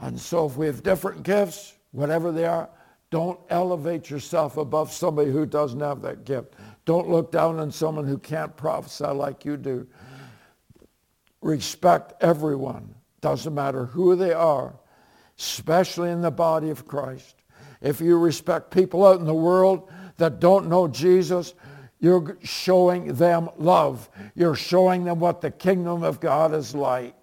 And 0.00 0.18
so 0.18 0.46
if 0.46 0.56
we 0.56 0.66
have 0.66 0.82
different 0.82 1.22
gifts, 1.22 1.74
whatever 1.92 2.32
they 2.32 2.44
are, 2.44 2.68
don't 3.10 3.40
elevate 3.48 4.08
yourself 4.08 4.56
above 4.56 4.92
somebody 4.92 5.30
who 5.30 5.44
doesn't 5.44 5.80
have 5.80 6.00
that 6.02 6.24
gift. 6.24 6.54
Don't 6.84 7.08
look 7.08 7.32
down 7.32 7.58
on 7.58 7.70
someone 7.72 8.06
who 8.06 8.18
can't 8.18 8.56
prophesy 8.56 9.06
like 9.06 9.44
you 9.44 9.56
do. 9.56 9.86
Respect 11.42 12.14
everyone. 12.22 12.94
Doesn't 13.20 13.54
matter 13.54 13.86
who 13.86 14.14
they 14.14 14.32
are, 14.32 14.74
especially 15.38 16.10
in 16.10 16.20
the 16.20 16.30
body 16.30 16.70
of 16.70 16.86
Christ. 16.86 17.36
If 17.80 18.00
you 18.00 18.18
respect 18.18 18.70
people 18.70 19.06
out 19.06 19.18
in 19.20 19.26
the 19.26 19.34
world 19.34 19.90
that 20.18 20.38
don't 20.38 20.68
know 20.68 20.86
Jesus, 20.86 21.54
you're 21.98 22.38
showing 22.42 23.14
them 23.14 23.48
love. 23.58 24.08
You're 24.34 24.54
showing 24.54 25.04
them 25.04 25.18
what 25.18 25.40
the 25.40 25.50
kingdom 25.50 26.02
of 26.02 26.20
God 26.20 26.54
is 26.54 26.74
like. 26.74 27.14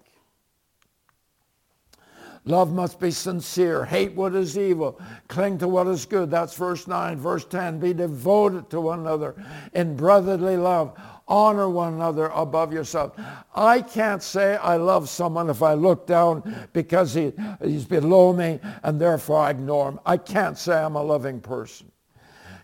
Love 2.48 2.72
must 2.72 2.98
be 2.98 3.10
sincere. 3.10 3.84
Hate 3.84 4.14
what 4.14 4.34
is 4.34 4.56
evil. 4.56 4.98
Cling 5.28 5.58
to 5.58 5.68
what 5.68 5.86
is 5.86 6.06
good. 6.06 6.30
That's 6.30 6.54
verse 6.54 6.86
9. 6.86 7.18
Verse 7.18 7.44
10. 7.44 7.78
Be 7.78 7.92
devoted 7.92 8.70
to 8.70 8.80
one 8.80 9.00
another 9.00 9.34
in 9.74 9.94
brotherly 9.94 10.56
love. 10.56 10.98
Honor 11.28 11.68
one 11.68 11.92
another 11.92 12.28
above 12.28 12.72
yourself. 12.72 13.12
I 13.54 13.82
can't 13.82 14.22
say 14.22 14.56
I 14.56 14.76
love 14.76 15.10
someone 15.10 15.50
if 15.50 15.62
I 15.62 15.74
look 15.74 16.06
down 16.06 16.68
because 16.72 17.12
he, 17.12 17.34
he's 17.62 17.84
below 17.84 18.32
me 18.32 18.60
and 18.82 18.98
therefore 18.98 19.40
I 19.40 19.50
ignore 19.50 19.90
him. 19.90 20.00
I 20.06 20.16
can't 20.16 20.56
say 20.56 20.72
I'm 20.72 20.96
a 20.96 21.02
loving 21.02 21.40
person. 21.40 21.92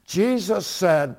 Jesus 0.06 0.66
said 0.66 1.16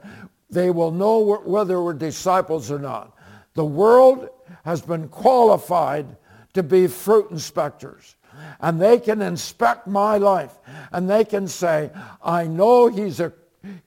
they 0.49 0.71
will 0.71 0.91
know 0.91 1.37
whether 1.45 1.83
we're 1.83 1.93
disciples 1.93 2.71
or 2.71 2.79
not. 2.79 3.15
The 3.53 3.65
world 3.65 4.27
has 4.63 4.81
been 4.81 5.07
qualified 5.07 6.07
to 6.55 6.63
be 6.63 6.87
fruit 6.87 7.29
inspectors 7.29 8.15
and 8.59 8.81
they 8.81 8.99
can 8.99 9.21
inspect 9.21 9.87
my 9.87 10.17
life 10.17 10.57
and 10.91 11.09
they 11.09 11.25
can 11.25 11.47
say, 11.47 11.91
I 12.23 12.47
know 12.47 12.87
he's 12.87 13.19
a 13.19 13.33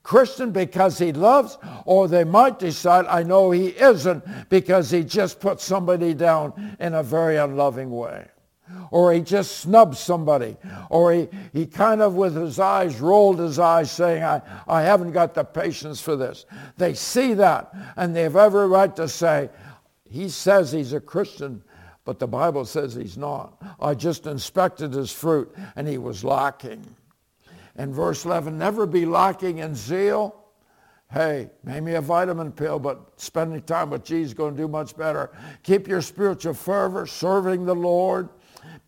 Christian 0.02 0.50
because 0.50 0.98
he 0.98 1.12
loves, 1.12 1.58
or 1.84 2.08
they 2.08 2.24
might 2.24 2.58
decide, 2.58 3.06
I 3.06 3.22
know 3.22 3.50
he 3.50 3.68
isn't 3.68 4.24
because 4.48 4.90
he 4.90 5.04
just 5.04 5.40
put 5.40 5.60
somebody 5.60 6.14
down 6.14 6.76
in 6.80 6.94
a 6.94 7.02
very 7.02 7.36
unloving 7.36 7.90
way. 7.90 8.26
Or 8.90 9.12
he 9.12 9.20
just 9.20 9.58
snubs 9.58 9.98
somebody. 9.98 10.56
Or 10.90 11.12
he, 11.12 11.28
he 11.52 11.66
kind 11.66 12.02
of 12.02 12.14
with 12.14 12.36
his 12.36 12.58
eyes 12.58 13.00
rolled 13.00 13.38
his 13.38 13.58
eyes 13.58 13.90
saying, 13.90 14.22
I, 14.22 14.42
I 14.66 14.82
haven't 14.82 15.12
got 15.12 15.34
the 15.34 15.44
patience 15.44 16.00
for 16.00 16.16
this. 16.16 16.44
They 16.76 16.94
see 16.94 17.34
that 17.34 17.72
and 17.96 18.14
they 18.14 18.22
have 18.22 18.36
every 18.36 18.66
right 18.66 18.94
to 18.96 19.08
say, 19.08 19.50
he 20.04 20.28
says 20.28 20.72
he's 20.72 20.92
a 20.92 21.00
Christian, 21.00 21.62
but 22.08 22.18
the 22.18 22.26
Bible 22.26 22.64
says 22.64 22.94
he's 22.94 23.18
not. 23.18 23.60
I 23.78 23.92
just 23.92 24.26
inspected 24.26 24.94
his 24.94 25.12
fruit 25.12 25.54
and 25.76 25.86
he 25.86 25.98
was 25.98 26.24
lacking. 26.24 26.82
And 27.76 27.94
verse 27.94 28.24
11, 28.24 28.56
never 28.56 28.86
be 28.86 29.04
lacking 29.04 29.58
in 29.58 29.74
zeal. 29.74 30.34
Hey, 31.12 31.50
maybe 31.62 31.92
a 31.96 32.00
vitamin 32.00 32.50
pill, 32.50 32.78
but 32.78 33.20
spending 33.20 33.60
time 33.60 33.90
with 33.90 34.04
Jesus 34.04 34.30
is 34.30 34.34
going 34.34 34.56
to 34.56 34.62
do 34.62 34.68
much 34.68 34.96
better. 34.96 35.32
Keep 35.64 35.86
your 35.86 36.00
spiritual 36.00 36.54
fervor, 36.54 37.04
serving 37.04 37.66
the 37.66 37.74
Lord. 37.74 38.30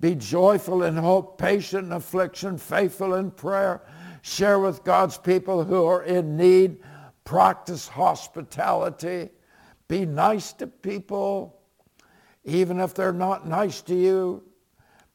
Be 0.01 0.15
joyful 0.15 0.85
in 0.85 0.97
hope, 0.97 1.37
patient 1.37 1.89
in 1.89 1.93
affliction, 1.93 2.57
faithful 2.57 3.17
in 3.17 3.33
prayer. 3.33 3.83
Share 4.23 4.61
with 4.61 4.83
God's 4.83 5.19
people 5.19 5.63
who 5.63 5.85
are 5.85 6.05
in 6.05 6.39
need. 6.39 6.79
Practice 7.25 7.87
hospitality. 7.87 9.29
Be 9.89 10.07
nice 10.07 10.55
to 10.55 10.67
people, 10.67 11.60
even 12.45 12.81
if 12.81 12.95
they're 12.95 13.13
not 13.13 13.47
nice 13.47 13.83
to 13.83 13.95
you. 13.95 14.43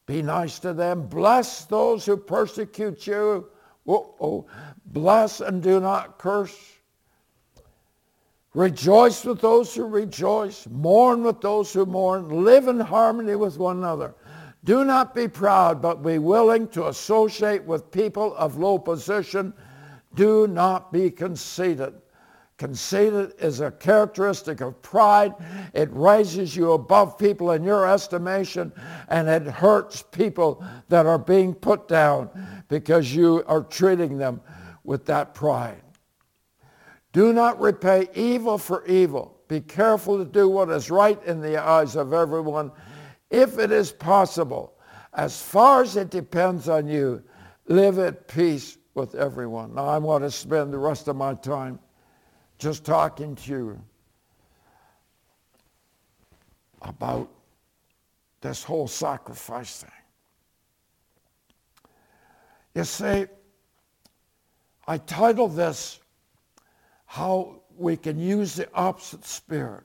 Be 0.06 0.22
nice 0.22 0.58
to 0.60 0.72
them. 0.72 1.08
Bless 1.08 1.64
those 1.64 2.06
who 2.06 2.16
persecute 2.16 3.06
you. 3.06 3.48
oh 3.86 4.46
Bless 4.86 5.40
and 5.40 5.62
do 5.62 5.80
not 5.80 6.18
curse. 6.18 6.76
Rejoice 8.54 9.24
with 9.24 9.40
those 9.40 9.74
who 9.74 9.84
rejoice. 9.84 10.66
Mourn 10.68 11.22
with 11.24 11.40
those 11.40 11.72
who 11.72 11.84
mourn. 11.84 12.44
Live 12.44 12.68
in 12.68 12.80
harmony 12.80 13.36
with 13.36 13.58
one 13.58 13.78
another. 13.78 14.14
Do 14.64 14.84
not 14.84 15.14
be 15.14 15.28
proud, 15.28 15.82
but 15.82 16.02
be 16.02 16.18
willing 16.18 16.66
to 16.68 16.88
associate 16.88 17.64
with 17.64 17.90
people 17.90 18.34
of 18.36 18.56
low 18.56 18.78
position. 18.78 19.52
Do 20.14 20.46
not 20.46 20.92
be 20.92 21.10
conceited. 21.10 21.94
Conceited 22.58 23.34
is 23.38 23.60
a 23.60 23.70
characteristic 23.70 24.62
of 24.62 24.80
pride. 24.80 25.34
It 25.74 25.90
raises 25.92 26.56
you 26.56 26.72
above 26.72 27.18
people 27.18 27.50
in 27.50 27.62
your 27.62 27.86
estimation 27.86 28.72
and 29.08 29.28
it 29.28 29.42
hurts 29.42 30.02
people 30.02 30.64
that 30.88 31.04
are 31.04 31.18
being 31.18 31.54
put 31.54 31.86
down 31.86 32.30
because 32.68 33.14
you 33.14 33.44
are 33.46 33.62
treating 33.62 34.16
them 34.16 34.40
with 34.84 35.04
that 35.04 35.34
pride. 35.34 35.82
Do 37.12 37.34
not 37.34 37.60
repay 37.60 38.08
evil 38.14 38.56
for 38.56 38.86
evil. 38.86 39.38
Be 39.48 39.60
careful 39.60 40.16
to 40.16 40.24
do 40.24 40.48
what 40.48 40.70
is 40.70 40.90
right 40.90 41.22
in 41.24 41.42
the 41.42 41.62
eyes 41.62 41.94
of 41.94 42.14
everyone. 42.14 42.72
If 43.30 43.58
it 43.58 43.70
is 43.70 43.92
possible, 43.92 44.78
as 45.12 45.42
far 45.42 45.82
as 45.82 45.96
it 45.96 46.08
depends 46.08 46.70
on 46.70 46.88
you, 46.88 47.22
live 47.68 47.98
at 47.98 48.28
peace 48.28 48.78
with 48.94 49.14
everyone. 49.14 49.74
Now 49.74 49.86
I 49.86 49.98
want 49.98 50.24
to 50.24 50.30
spend 50.30 50.72
the 50.72 50.78
rest 50.78 51.08
of 51.08 51.16
my 51.16 51.34
time 51.34 51.80
just 52.58 52.84
talking 52.84 53.34
to 53.36 53.50
you 53.50 53.82
about 56.82 57.28
this 58.40 58.62
whole 58.62 58.88
sacrifice 58.88 59.82
thing. 59.82 59.90
You 62.74 62.84
see, 62.84 63.26
I 64.86 64.98
titled 64.98 65.56
this 65.56 66.00
How 67.06 67.62
We 67.76 67.96
Can 67.96 68.18
Use 68.18 68.54
the 68.54 68.68
Opposite 68.74 69.24
Spirit. 69.24 69.84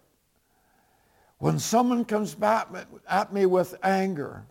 When 1.39 1.57
someone 1.57 2.05
comes 2.05 2.35
back 2.35 2.67
at 3.09 3.33
me 3.33 3.47
with 3.47 3.75
anger, 3.81 4.45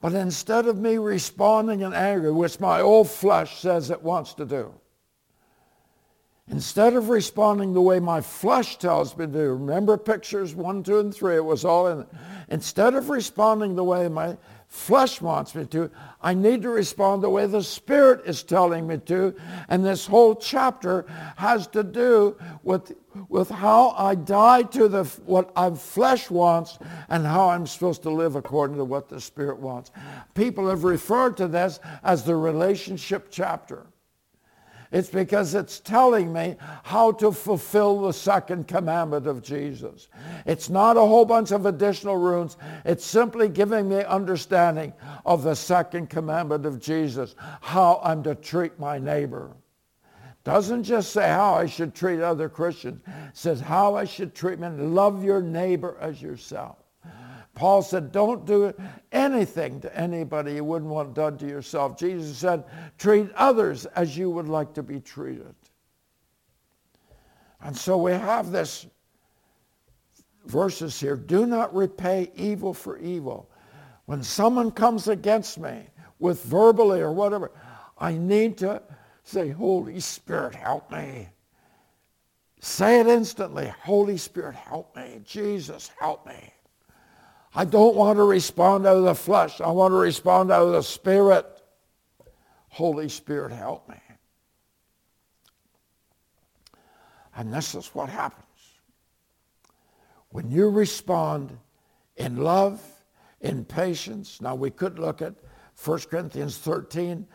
but 0.00 0.14
instead 0.14 0.66
of 0.66 0.78
me 0.78 0.96
responding 0.98 1.82
in 1.82 1.94
anger, 1.94 2.32
which 2.32 2.58
my 2.58 2.80
old 2.80 3.08
flesh 3.08 3.60
says 3.60 3.90
it 3.90 4.02
wants 4.02 4.34
to 4.34 4.44
do, 4.44 4.74
Instead 6.48 6.94
of 6.94 7.08
responding 7.08 7.72
the 7.72 7.80
way 7.80 8.00
my 8.00 8.20
flesh 8.20 8.76
tells 8.76 9.16
me 9.16 9.26
to, 9.26 9.38
remember 9.38 9.96
pictures 9.96 10.54
one, 10.54 10.82
two, 10.82 10.98
and 10.98 11.14
three, 11.14 11.36
it 11.36 11.44
was 11.44 11.64
all 11.64 11.86
in 11.86 12.00
it. 12.00 12.08
Instead 12.48 12.94
of 12.94 13.10
responding 13.10 13.76
the 13.76 13.84
way 13.84 14.08
my 14.08 14.36
flesh 14.66 15.20
wants 15.20 15.54
me 15.54 15.64
to, 15.66 15.88
I 16.20 16.34
need 16.34 16.62
to 16.62 16.68
respond 16.70 17.22
the 17.22 17.30
way 17.30 17.46
the 17.46 17.62
Spirit 17.62 18.22
is 18.26 18.42
telling 18.42 18.88
me 18.88 18.98
to. 19.06 19.34
And 19.68 19.84
this 19.84 20.04
whole 20.04 20.34
chapter 20.34 21.06
has 21.36 21.68
to 21.68 21.84
do 21.84 22.36
with, 22.64 22.92
with 23.28 23.48
how 23.48 23.90
I 23.90 24.16
die 24.16 24.62
to 24.62 24.88
the, 24.88 25.04
what 25.24 25.54
my 25.54 25.70
flesh 25.70 26.28
wants 26.28 26.78
and 27.08 27.24
how 27.24 27.50
I'm 27.50 27.68
supposed 27.68 28.02
to 28.02 28.10
live 28.10 28.34
according 28.34 28.78
to 28.78 28.84
what 28.84 29.08
the 29.08 29.20
Spirit 29.20 29.58
wants. 29.58 29.92
People 30.34 30.68
have 30.68 30.82
referred 30.82 31.36
to 31.36 31.46
this 31.46 31.78
as 32.02 32.24
the 32.24 32.34
relationship 32.34 33.28
chapter. 33.30 33.86
It's 34.92 35.08
because 35.08 35.54
it's 35.54 35.80
telling 35.80 36.32
me 36.32 36.56
how 36.82 37.12
to 37.12 37.32
fulfill 37.32 38.02
the 38.02 38.12
second 38.12 38.68
commandment 38.68 39.26
of 39.26 39.42
Jesus. 39.42 40.08
It's 40.44 40.68
not 40.68 40.98
a 40.98 41.00
whole 41.00 41.24
bunch 41.24 41.50
of 41.50 41.64
additional 41.64 42.16
rules. 42.16 42.58
It's 42.84 43.04
simply 43.04 43.48
giving 43.48 43.88
me 43.88 44.04
understanding 44.04 44.92
of 45.24 45.44
the 45.44 45.54
second 45.54 46.10
commandment 46.10 46.66
of 46.66 46.78
Jesus, 46.78 47.34
how 47.62 48.02
I'm 48.04 48.22
to 48.24 48.34
treat 48.34 48.78
my 48.78 48.98
neighbor. 48.98 49.56
Doesn't 50.44 50.84
just 50.84 51.12
say 51.12 51.28
how 51.28 51.54
I 51.54 51.66
should 51.66 51.94
treat 51.94 52.20
other 52.20 52.50
Christians. 52.50 53.00
It 53.06 53.12
says 53.32 53.60
how 53.60 53.94
I 53.94 54.04
should 54.04 54.34
treat 54.34 54.58
men. 54.58 54.94
Love 54.94 55.24
your 55.24 55.40
neighbor 55.40 55.96
as 56.00 56.20
yourself. 56.20 56.81
Paul 57.54 57.82
said, 57.82 58.12
don't 58.12 58.46
do 58.46 58.72
anything 59.12 59.80
to 59.82 59.96
anybody 59.96 60.54
you 60.54 60.64
wouldn't 60.64 60.90
want 60.90 61.14
done 61.14 61.36
to 61.38 61.46
yourself. 61.46 61.98
Jesus 61.98 62.38
said, 62.38 62.64
treat 62.98 63.30
others 63.34 63.84
as 63.86 64.16
you 64.16 64.30
would 64.30 64.48
like 64.48 64.72
to 64.74 64.82
be 64.82 65.00
treated. 65.00 65.54
And 67.60 67.76
so 67.76 67.96
we 67.98 68.12
have 68.12 68.50
this 68.50 68.86
verses 70.46 70.98
here. 70.98 71.14
Do 71.16 71.46
not 71.46 71.74
repay 71.74 72.32
evil 72.34 72.72
for 72.72 72.98
evil. 72.98 73.50
When 74.06 74.22
someone 74.22 74.70
comes 74.70 75.08
against 75.08 75.58
me 75.58 75.82
with 76.18 76.42
verbally 76.44 77.00
or 77.00 77.12
whatever, 77.12 77.52
I 77.98 78.14
need 78.14 78.58
to 78.58 78.82
say, 79.24 79.50
Holy 79.50 80.00
Spirit, 80.00 80.54
help 80.54 80.90
me. 80.90 81.28
Say 82.60 83.00
it 83.00 83.06
instantly. 83.06 83.72
Holy 83.82 84.16
Spirit, 84.16 84.54
help 84.54 84.96
me. 84.96 85.20
Jesus, 85.24 85.90
help 86.00 86.26
me. 86.26 86.52
I 87.54 87.64
don't 87.64 87.94
want 87.94 88.16
to 88.16 88.24
respond 88.24 88.86
out 88.86 88.96
of 88.96 89.04
the 89.04 89.14
flesh. 89.14 89.60
I 89.60 89.70
want 89.70 89.92
to 89.92 89.96
respond 89.96 90.50
out 90.50 90.66
of 90.66 90.72
the 90.72 90.82
Spirit. 90.82 91.46
Holy 92.68 93.08
Spirit, 93.08 93.52
help 93.52 93.88
me. 93.88 93.96
And 97.36 97.52
this 97.52 97.74
is 97.74 97.88
what 97.88 98.08
happens. 98.08 98.46
When 100.30 100.50
you 100.50 100.70
respond 100.70 101.58
in 102.16 102.38
love, 102.38 102.80
in 103.42 103.64
patience, 103.64 104.40
now 104.40 104.54
we 104.54 104.70
could 104.70 104.98
look 104.98 105.20
at 105.20 105.34
1 105.84 105.98
Corinthians 106.10 106.56
13, 106.58 107.26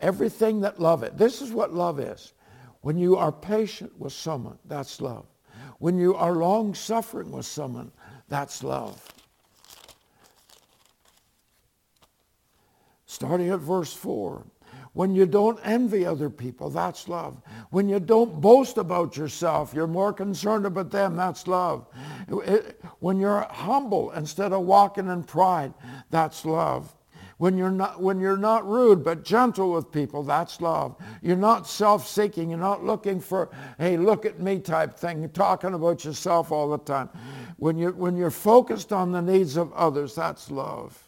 everything 0.00 0.60
that 0.60 0.80
love 0.80 1.02
it. 1.02 1.18
This 1.18 1.42
is 1.42 1.52
what 1.52 1.74
love 1.74 2.00
is. 2.00 2.32
When 2.80 2.96
you 2.96 3.16
are 3.16 3.32
patient 3.32 3.98
with 3.98 4.12
someone, 4.12 4.58
that's 4.64 5.00
love. 5.00 5.26
When 5.78 5.98
you 5.98 6.14
are 6.14 6.34
long 6.34 6.74
suffering 6.74 7.30
with 7.30 7.44
someone, 7.44 7.90
that's 8.28 8.62
love. 8.62 9.02
Starting 13.16 13.48
at 13.48 13.60
verse 13.60 13.94
4. 13.94 14.46
When 14.92 15.14
you 15.14 15.26
don't 15.26 15.58
envy 15.64 16.06
other 16.06 16.30
people, 16.30 16.70
that's 16.70 17.08
love. 17.08 17.42
When 17.70 17.88
you 17.88 17.98
don't 17.98 18.40
boast 18.40 18.76
about 18.78 19.16
yourself, 19.16 19.72
you're 19.74 19.86
more 19.86 20.12
concerned 20.12 20.66
about 20.66 20.90
them, 20.90 21.16
that's 21.16 21.46
love. 21.46 21.86
When 23.00 23.18
you're 23.18 23.46
humble 23.50 24.10
instead 24.12 24.52
of 24.52 24.62
walking 24.62 25.08
in 25.08 25.24
pride, 25.24 25.72
that's 26.10 26.44
love. 26.44 26.94
When 27.38 27.58
you're 27.58 27.70
not 27.70 28.00
when 28.00 28.20
you're 28.20 28.38
not 28.38 28.66
rude 28.66 29.04
but 29.04 29.22
gentle 29.22 29.72
with 29.72 29.92
people, 29.92 30.22
that's 30.22 30.60
love. 30.62 30.96
You're 31.20 31.36
not 31.36 31.66
self-seeking. 31.66 32.48
You're 32.48 32.58
not 32.58 32.82
looking 32.82 33.20
for, 33.20 33.50
hey, 33.78 33.98
look 33.98 34.24
at 34.24 34.40
me 34.40 34.58
type 34.60 34.96
thing, 34.96 35.20
you're 35.20 35.28
talking 35.28 35.74
about 35.74 36.04
yourself 36.04 36.50
all 36.50 36.70
the 36.70 36.78
time. 36.78 37.10
When 37.58 37.76
you 37.76 37.90
when 37.90 38.16
you're 38.16 38.30
focused 38.30 38.92
on 38.92 39.12
the 39.12 39.20
needs 39.20 39.58
of 39.58 39.72
others, 39.74 40.14
that's 40.14 40.50
love. 40.50 41.05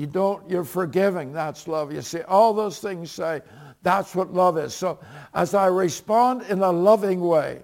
You 0.00 0.06
don't, 0.06 0.48
you're 0.48 0.64
forgiving. 0.64 1.30
That's 1.30 1.68
love. 1.68 1.92
You 1.92 2.00
see, 2.00 2.22
all 2.22 2.54
those 2.54 2.78
things 2.78 3.10
say 3.12 3.42
that's 3.82 4.14
what 4.14 4.32
love 4.32 4.56
is. 4.56 4.72
So 4.72 4.98
as 5.34 5.52
I 5.52 5.66
respond 5.66 6.40
in 6.48 6.62
a 6.62 6.72
loving 6.72 7.20
way, 7.20 7.60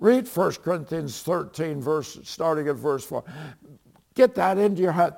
read 0.00 0.26
1 0.26 0.54
Corinthians 0.54 1.22
13, 1.22 1.80
verse, 1.80 2.18
starting 2.24 2.66
at 2.66 2.74
verse 2.74 3.04
4. 3.04 3.22
Get 4.14 4.34
that 4.34 4.58
into 4.58 4.82
your 4.82 4.90
head. 4.90 5.14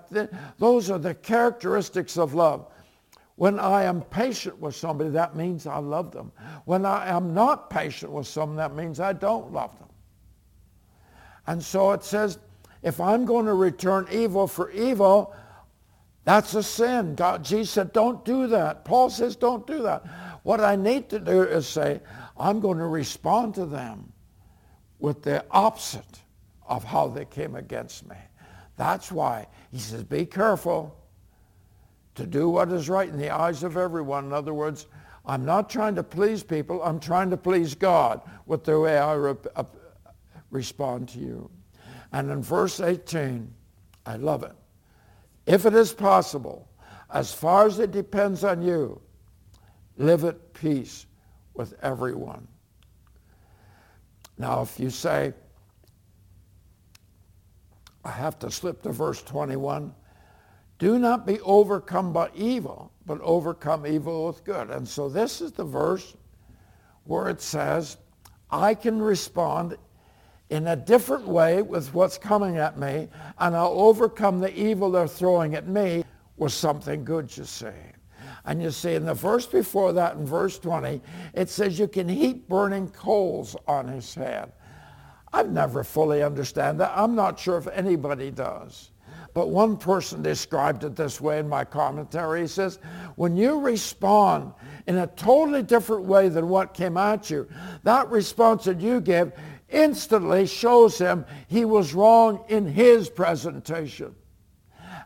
Those 0.59 0.91
are 0.91 0.99
the 0.99 1.15
characteristics 1.15 2.19
of 2.19 2.35
love. 2.35 2.71
When 3.37 3.59
I 3.59 3.85
am 3.85 4.03
patient 4.03 4.61
with 4.61 4.77
somebody, 4.77 5.09
that 5.09 5.35
means 5.35 5.67
I 5.67 5.79
love 5.79 6.13
them. 6.13 6.31
When 6.67 6.85
I 6.85 7.09
am 7.09 7.33
not 7.33 7.71
patient 7.71 8.13
with 8.13 8.27
someone, 8.27 8.59
that 8.59 8.75
means 8.75 9.01
I 9.01 9.15
don't 9.15 9.51
love 9.51 9.79
them. 9.79 9.89
And 11.47 11.63
so 11.63 11.93
it 11.93 12.05
says, 12.05 12.39
if 12.83 13.01
I'm 13.01 13.25
going 13.25 13.47
to 13.47 13.55
return 13.55 14.07
evil 14.13 14.47
for 14.47 14.71
evil, 14.73 15.35
that's 16.31 16.55
a 16.55 16.63
sin. 16.63 17.17
God, 17.17 17.45
Jesus 17.45 17.71
said, 17.71 17.93
don't 17.93 18.25
do 18.25 18.47
that. 18.47 18.85
Paul 18.85 19.11
says, 19.11 19.35
don't 19.35 19.67
do 19.67 19.83
that. 19.83 20.07
What 20.45 20.61
I 20.61 20.77
need 20.77 21.09
to 21.09 21.19
do 21.19 21.43
is 21.43 21.67
say, 21.67 22.01
I'm 22.39 22.61
going 22.61 22.79
to 22.79 22.87
respond 22.87 23.57
to 23.57 23.67
them 23.67 24.13
with 25.01 25.25
the 25.25 25.45
opposite 25.51 26.23
of 26.69 26.85
how 26.85 27.09
they 27.09 27.25
came 27.25 27.57
against 27.57 28.09
me. 28.09 28.15
That's 28.77 29.11
why 29.11 29.49
he 29.73 29.81
says, 29.81 30.05
be 30.05 30.25
careful 30.25 30.97
to 32.15 32.27
do 32.27 32.49
what 32.49 32.71
is 32.71 32.89
right 32.89 33.09
in 33.09 33.19
the 33.19 33.31
eyes 33.31 33.65
of 33.65 33.77
everyone. 33.77 34.27
In 34.27 34.33
other 34.33 34.55
words, 34.55 34.87
I'm 35.27 35.45
not 35.45 35.69
trying 35.69 35.97
to 35.97 36.05
please 36.05 36.45
people. 36.45 36.81
I'm 36.85 37.01
trying 37.01 37.31
to 37.31 37.37
please 37.37 37.75
God 37.75 38.21
with 38.47 38.63
the 38.63 38.79
way 38.79 38.99
I 38.99 39.15
re- 39.15 39.35
uh, 39.57 39.65
respond 40.53 41.09
to 41.09 41.19
you. 41.19 41.51
And 42.13 42.31
in 42.31 42.41
verse 42.41 42.79
18, 42.79 43.53
I 44.07 44.15
love 44.15 44.45
it. 44.45 44.55
If 45.51 45.67
it 45.67 45.75
is 45.75 45.93
possible, 45.93 46.69
as 47.13 47.35
far 47.35 47.67
as 47.67 47.81
it 47.81 47.91
depends 47.91 48.45
on 48.45 48.63
you, 48.63 49.01
live 49.97 50.23
at 50.23 50.55
peace 50.55 51.07
with 51.55 51.75
everyone. 51.83 52.47
Now, 54.39 54.63
if 54.63 54.79
you 54.79 54.91
say, 54.91 55.33
I 58.05 58.13
have 58.13 58.39
to 58.39 58.51
slip 58.53 58.81
to 58.83 58.93
verse 58.93 59.25
21, 59.25 59.93
do 60.79 61.01
not 61.01 61.27
be 61.27 61.41
overcome 61.41 62.13
by 62.13 62.31
evil, 62.33 62.93
but 63.05 63.21
overcome 63.21 63.89
evil 63.89 64.29
with 64.29 64.45
good. 64.45 64.71
And 64.71 64.87
so 64.87 65.09
this 65.09 65.41
is 65.41 65.51
the 65.51 65.65
verse 65.65 66.17
where 67.03 67.29
it 67.29 67.41
says, 67.41 67.97
I 68.53 68.75
can 68.75 69.03
respond 69.03 69.79
in 70.51 70.67
a 70.67 70.77
different 70.77 71.27
way 71.27 71.63
with 71.63 71.95
what's 71.95 72.19
coming 72.19 72.59
at 72.59 72.79
me, 72.79 73.09
and 73.39 73.57
I'll 73.57 73.81
overcome 73.81 74.41
the 74.41 74.53
evil 74.59 74.91
they're 74.91 75.07
throwing 75.07 75.55
at 75.55 75.69
me 75.69 76.05
with 76.37 76.53
something 76.53 77.05
good, 77.05 77.35
you 77.37 77.45
see. 77.45 77.69
And 78.45 78.61
you 78.63 78.71
see 78.71 78.95
in 78.95 79.07
the 79.07 79.15
verse 79.15 79.47
before 79.47 79.93
that, 79.93 80.17
in 80.17 80.27
verse 80.27 80.59
20, 80.59 81.01
it 81.35 81.49
says 81.49 81.79
you 81.79 81.87
can 81.87 82.09
heap 82.09 82.49
burning 82.49 82.89
coals 82.91 83.55
on 83.69 83.87
his 83.87 84.15
head. 84.15 84.53
I've 85.33 85.51
never 85.51 85.85
fully 85.85 86.23
understand 86.23 86.81
that. 86.81 86.93
I'm 86.97 87.15
not 87.15 87.39
sure 87.39 87.59
if 87.59 87.69
anybody 87.69 88.31
does. 88.33 88.91
But 89.33 89.51
one 89.51 89.77
person 89.77 90.23
described 90.23 90.83
it 90.83 90.97
this 90.97 91.21
way 91.21 91.39
in 91.39 91.49
my 91.49 91.65
commentary. 91.65 92.41
He 92.41 92.47
says, 92.49 92.81
when 93.15 93.37
you 93.37 93.61
respond 93.61 94.53
in 94.89 94.97
a 94.97 95.07
totally 95.07 95.63
different 95.63 96.05
way 96.07 96.29
than 96.29 96.49
what 96.49 96.75
came 96.75 96.97
at 96.97 97.31
you, 97.31 97.49
that 97.85 98.11
response 98.11 98.65
that 98.65 98.81
you 98.81 99.01
give 99.01 99.33
instantly 99.73 100.47
shows 100.47 100.99
him 100.99 101.25
he 101.49 101.65
was 101.65 101.95
wrong 101.95 102.45
in 102.49 102.67
his 102.67 103.09
presentation. 103.09 104.15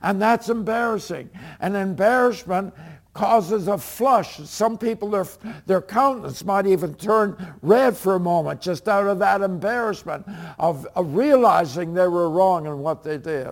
And 0.03 0.21
that's 0.21 0.49
embarrassing. 0.49 1.31
And 1.61 1.77
embarrassment 1.77 2.75
causes 3.15 3.69
a 3.69 3.79
flush. 3.79 4.37
Some 4.45 4.77
people, 4.77 5.09
their, 5.09 5.27
their 5.67 5.81
countenance 5.81 6.45
might 6.45 6.67
even 6.67 6.95
turn 6.95 7.55
red 7.63 7.97
for 7.97 8.17
a 8.17 8.21
moment 8.21 8.61
just 8.61 8.89
out 8.89 9.07
of 9.07 9.21
that 9.21 9.41
embarrassment 9.41 10.27
of, 10.59 10.87
of 10.95 11.15
realizing 11.15 11.95
they 11.95 12.09
were 12.09 12.29
wrong 12.29 12.67
in 12.67 12.81
what 12.81 13.03
they 13.03 13.17
did. 13.17 13.51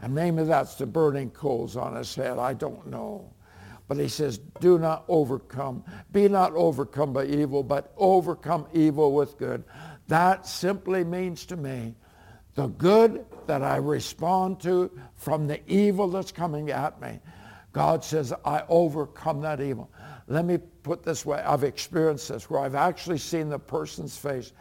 And 0.00 0.14
maybe 0.14 0.44
that's 0.44 0.76
the 0.76 0.86
burning 0.86 1.30
coals 1.30 1.76
on 1.76 1.94
his 1.94 2.14
head. 2.14 2.38
I 2.38 2.54
don't 2.54 2.86
know. 2.86 3.32
But 3.88 3.96
he 3.96 4.08
says, 4.08 4.38
do 4.60 4.78
not 4.78 5.04
overcome. 5.08 5.82
Be 6.12 6.28
not 6.28 6.52
overcome 6.52 7.12
by 7.12 7.24
evil, 7.24 7.62
but 7.62 7.92
overcome 7.96 8.66
evil 8.72 9.14
with 9.14 9.38
good. 9.38 9.64
That 10.08 10.46
simply 10.46 11.04
means 11.04 11.46
to 11.46 11.56
me 11.56 11.94
the 12.54 12.66
good 12.66 13.24
that 13.46 13.62
I 13.62 13.76
respond 13.76 14.60
to 14.60 14.90
from 15.14 15.46
the 15.46 15.60
evil 15.70 16.08
that's 16.08 16.32
coming 16.32 16.70
at 16.70 17.00
me. 17.00 17.20
God 17.72 18.02
says, 18.02 18.32
I 18.44 18.64
overcome 18.68 19.42
that 19.42 19.60
evil. 19.60 19.90
Let 20.26 20.44
me 20.44 20.58
put 20.82 21.02
this 21.02 21.24
way. 21.24 21.38
I've 21.38 21.62
experienced 21.62 22.28
this 22.28 22.50
where 22.50 22.60
I've 22.60 22.74
actually 22.74 23.18
seen 23.18 23.48
the 23.48 23.58
person's 23.58 24.16
face. 24.16 24.52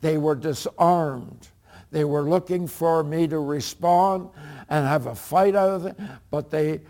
They 0.00 0.18
were 0.18 0.34
disarmed. 0.34 1.48
They 1.90 2.04
were 2.04 2.22
looking 2.22 2.66
for 2.66 3.02
me 3.02 3.26
to 3.28 3.38
respond 3.38 4.30
and 4.68 4.86
have 4.86 5.06
a 5.06 5.14
fight 5.14 5.54
out 5.54 5.70
of 5.70 5.86
it, 5.86 5.96
but 6.30 6.50
they, 6.50 6.80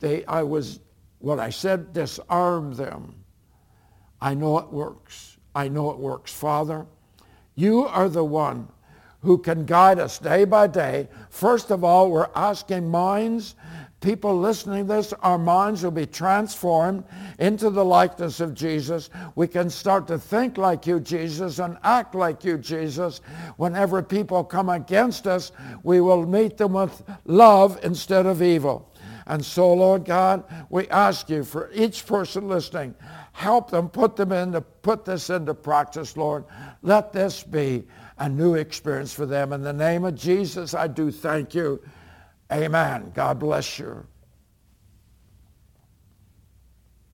they, 0.00 0.24
I 0.26 0.42
was, 0.42 0.80
what 1.20 1.38
I 1.38 1.50
said, 1.50 1.92
disarmed 1.92 2.74
them. 2.74 3.14
I 4.20 4.34
know 4.34 4.58
it 4.58 4.70
works. 4.70 5.38
I 5.54 5.68
know 5.68 5.90
it 5.92 5.98
works. 5.98 6.32
Father, 6.32 6.86
you 7.54 7.86
are 7.86 8.08
the 8.08 8.24
one 8.24 8.68
who 9.22 9.38
can 9.38 9.64
guide 9.64 9.98
us 9.98 10.18
day 10.18 10.44
by 10.44 10.66
day. 10.66 11.08
First 11.30 11.70
of 11.70 11.82
all, 11.82 12.10
we're 12.10 12.28
asking 12.34 12.90
minds, 12.90 13.54
people 14.00 14.38
listening 14.38 14.86
to 14.86 14.94
this, 14.94 15.14
our 15.22 15.38
minds 15.38 15.82
will 15.82 15.90
be 15.90 16.04
transformed 16.04 17.04
into 17.38 17.70
the 17.70 17.84
likeness 17.84 18.40
of 18.40 18.52
Jesus. 18.52 19.08
We 19.34 19.48
can 19.48 19.70
start 19.70 20.06
to 20.08 20.18
think 20.18 20.58
like 20.58 20.86
you, 20.86 21.00
Jesus, 21.00 21.58
and 21.58 21.78
act 21.82 22.14
like 22.14 22.44
you, 22.44 22.58
Jesus. 22.58 23.22
Whenever 23.56 24.02
people 24.02 24.44
come 24.44 24.68
against 24.68 25.26
us, 25.26 25.52
we 25.82 26.02
will 26.02 26.26
meet 26.26 26.58
them 26.58 26.74
with 26.74 27.02
love 27.24 27.80
instead 27.82 28.26
of 28.26 28.42
evil. 28.42 28.90
And 29.26 29.42
so, 29.42 29.72
Lord 29.72 30.04
God, 30.04 30.44
we 30.68 30.86
ask 30.88 31.30
you 31.30 31.44
for 31.44 31.70
each 31.72 32.04
person 32.06 32.46
listening, 32.46 32.94
help 33.34 33.68
them 33.68 33.88
put 33.88 34.14
them 34.14 34.30
into 34.30 34.60
put 34.60 35.04
this 35.04 35.28
into 35.28 35.52
practice, 35.52 36.16
Lord. 36.16 36.44
Let 36.82 37.12
this 37.12 37.42
be 37.42 37.84
a 38.16 38.28
new 38.28 38.54
experience 38.54 39.12
for 39.12 39.26
them. 39.26 39.52
In 39.52 39.60
the 39.60 39.72
name 39.72 40.04
of 40.04 40.14
Jesus, 40.14 40.72
I 40.72 40.86
do 40.86 41.10
thank 41.10 41.52
you. 41.52 41.82
Amen. 42.52 43.10
God 43.12 43.40
bless 43.40 43.78
you. 43.78 44.06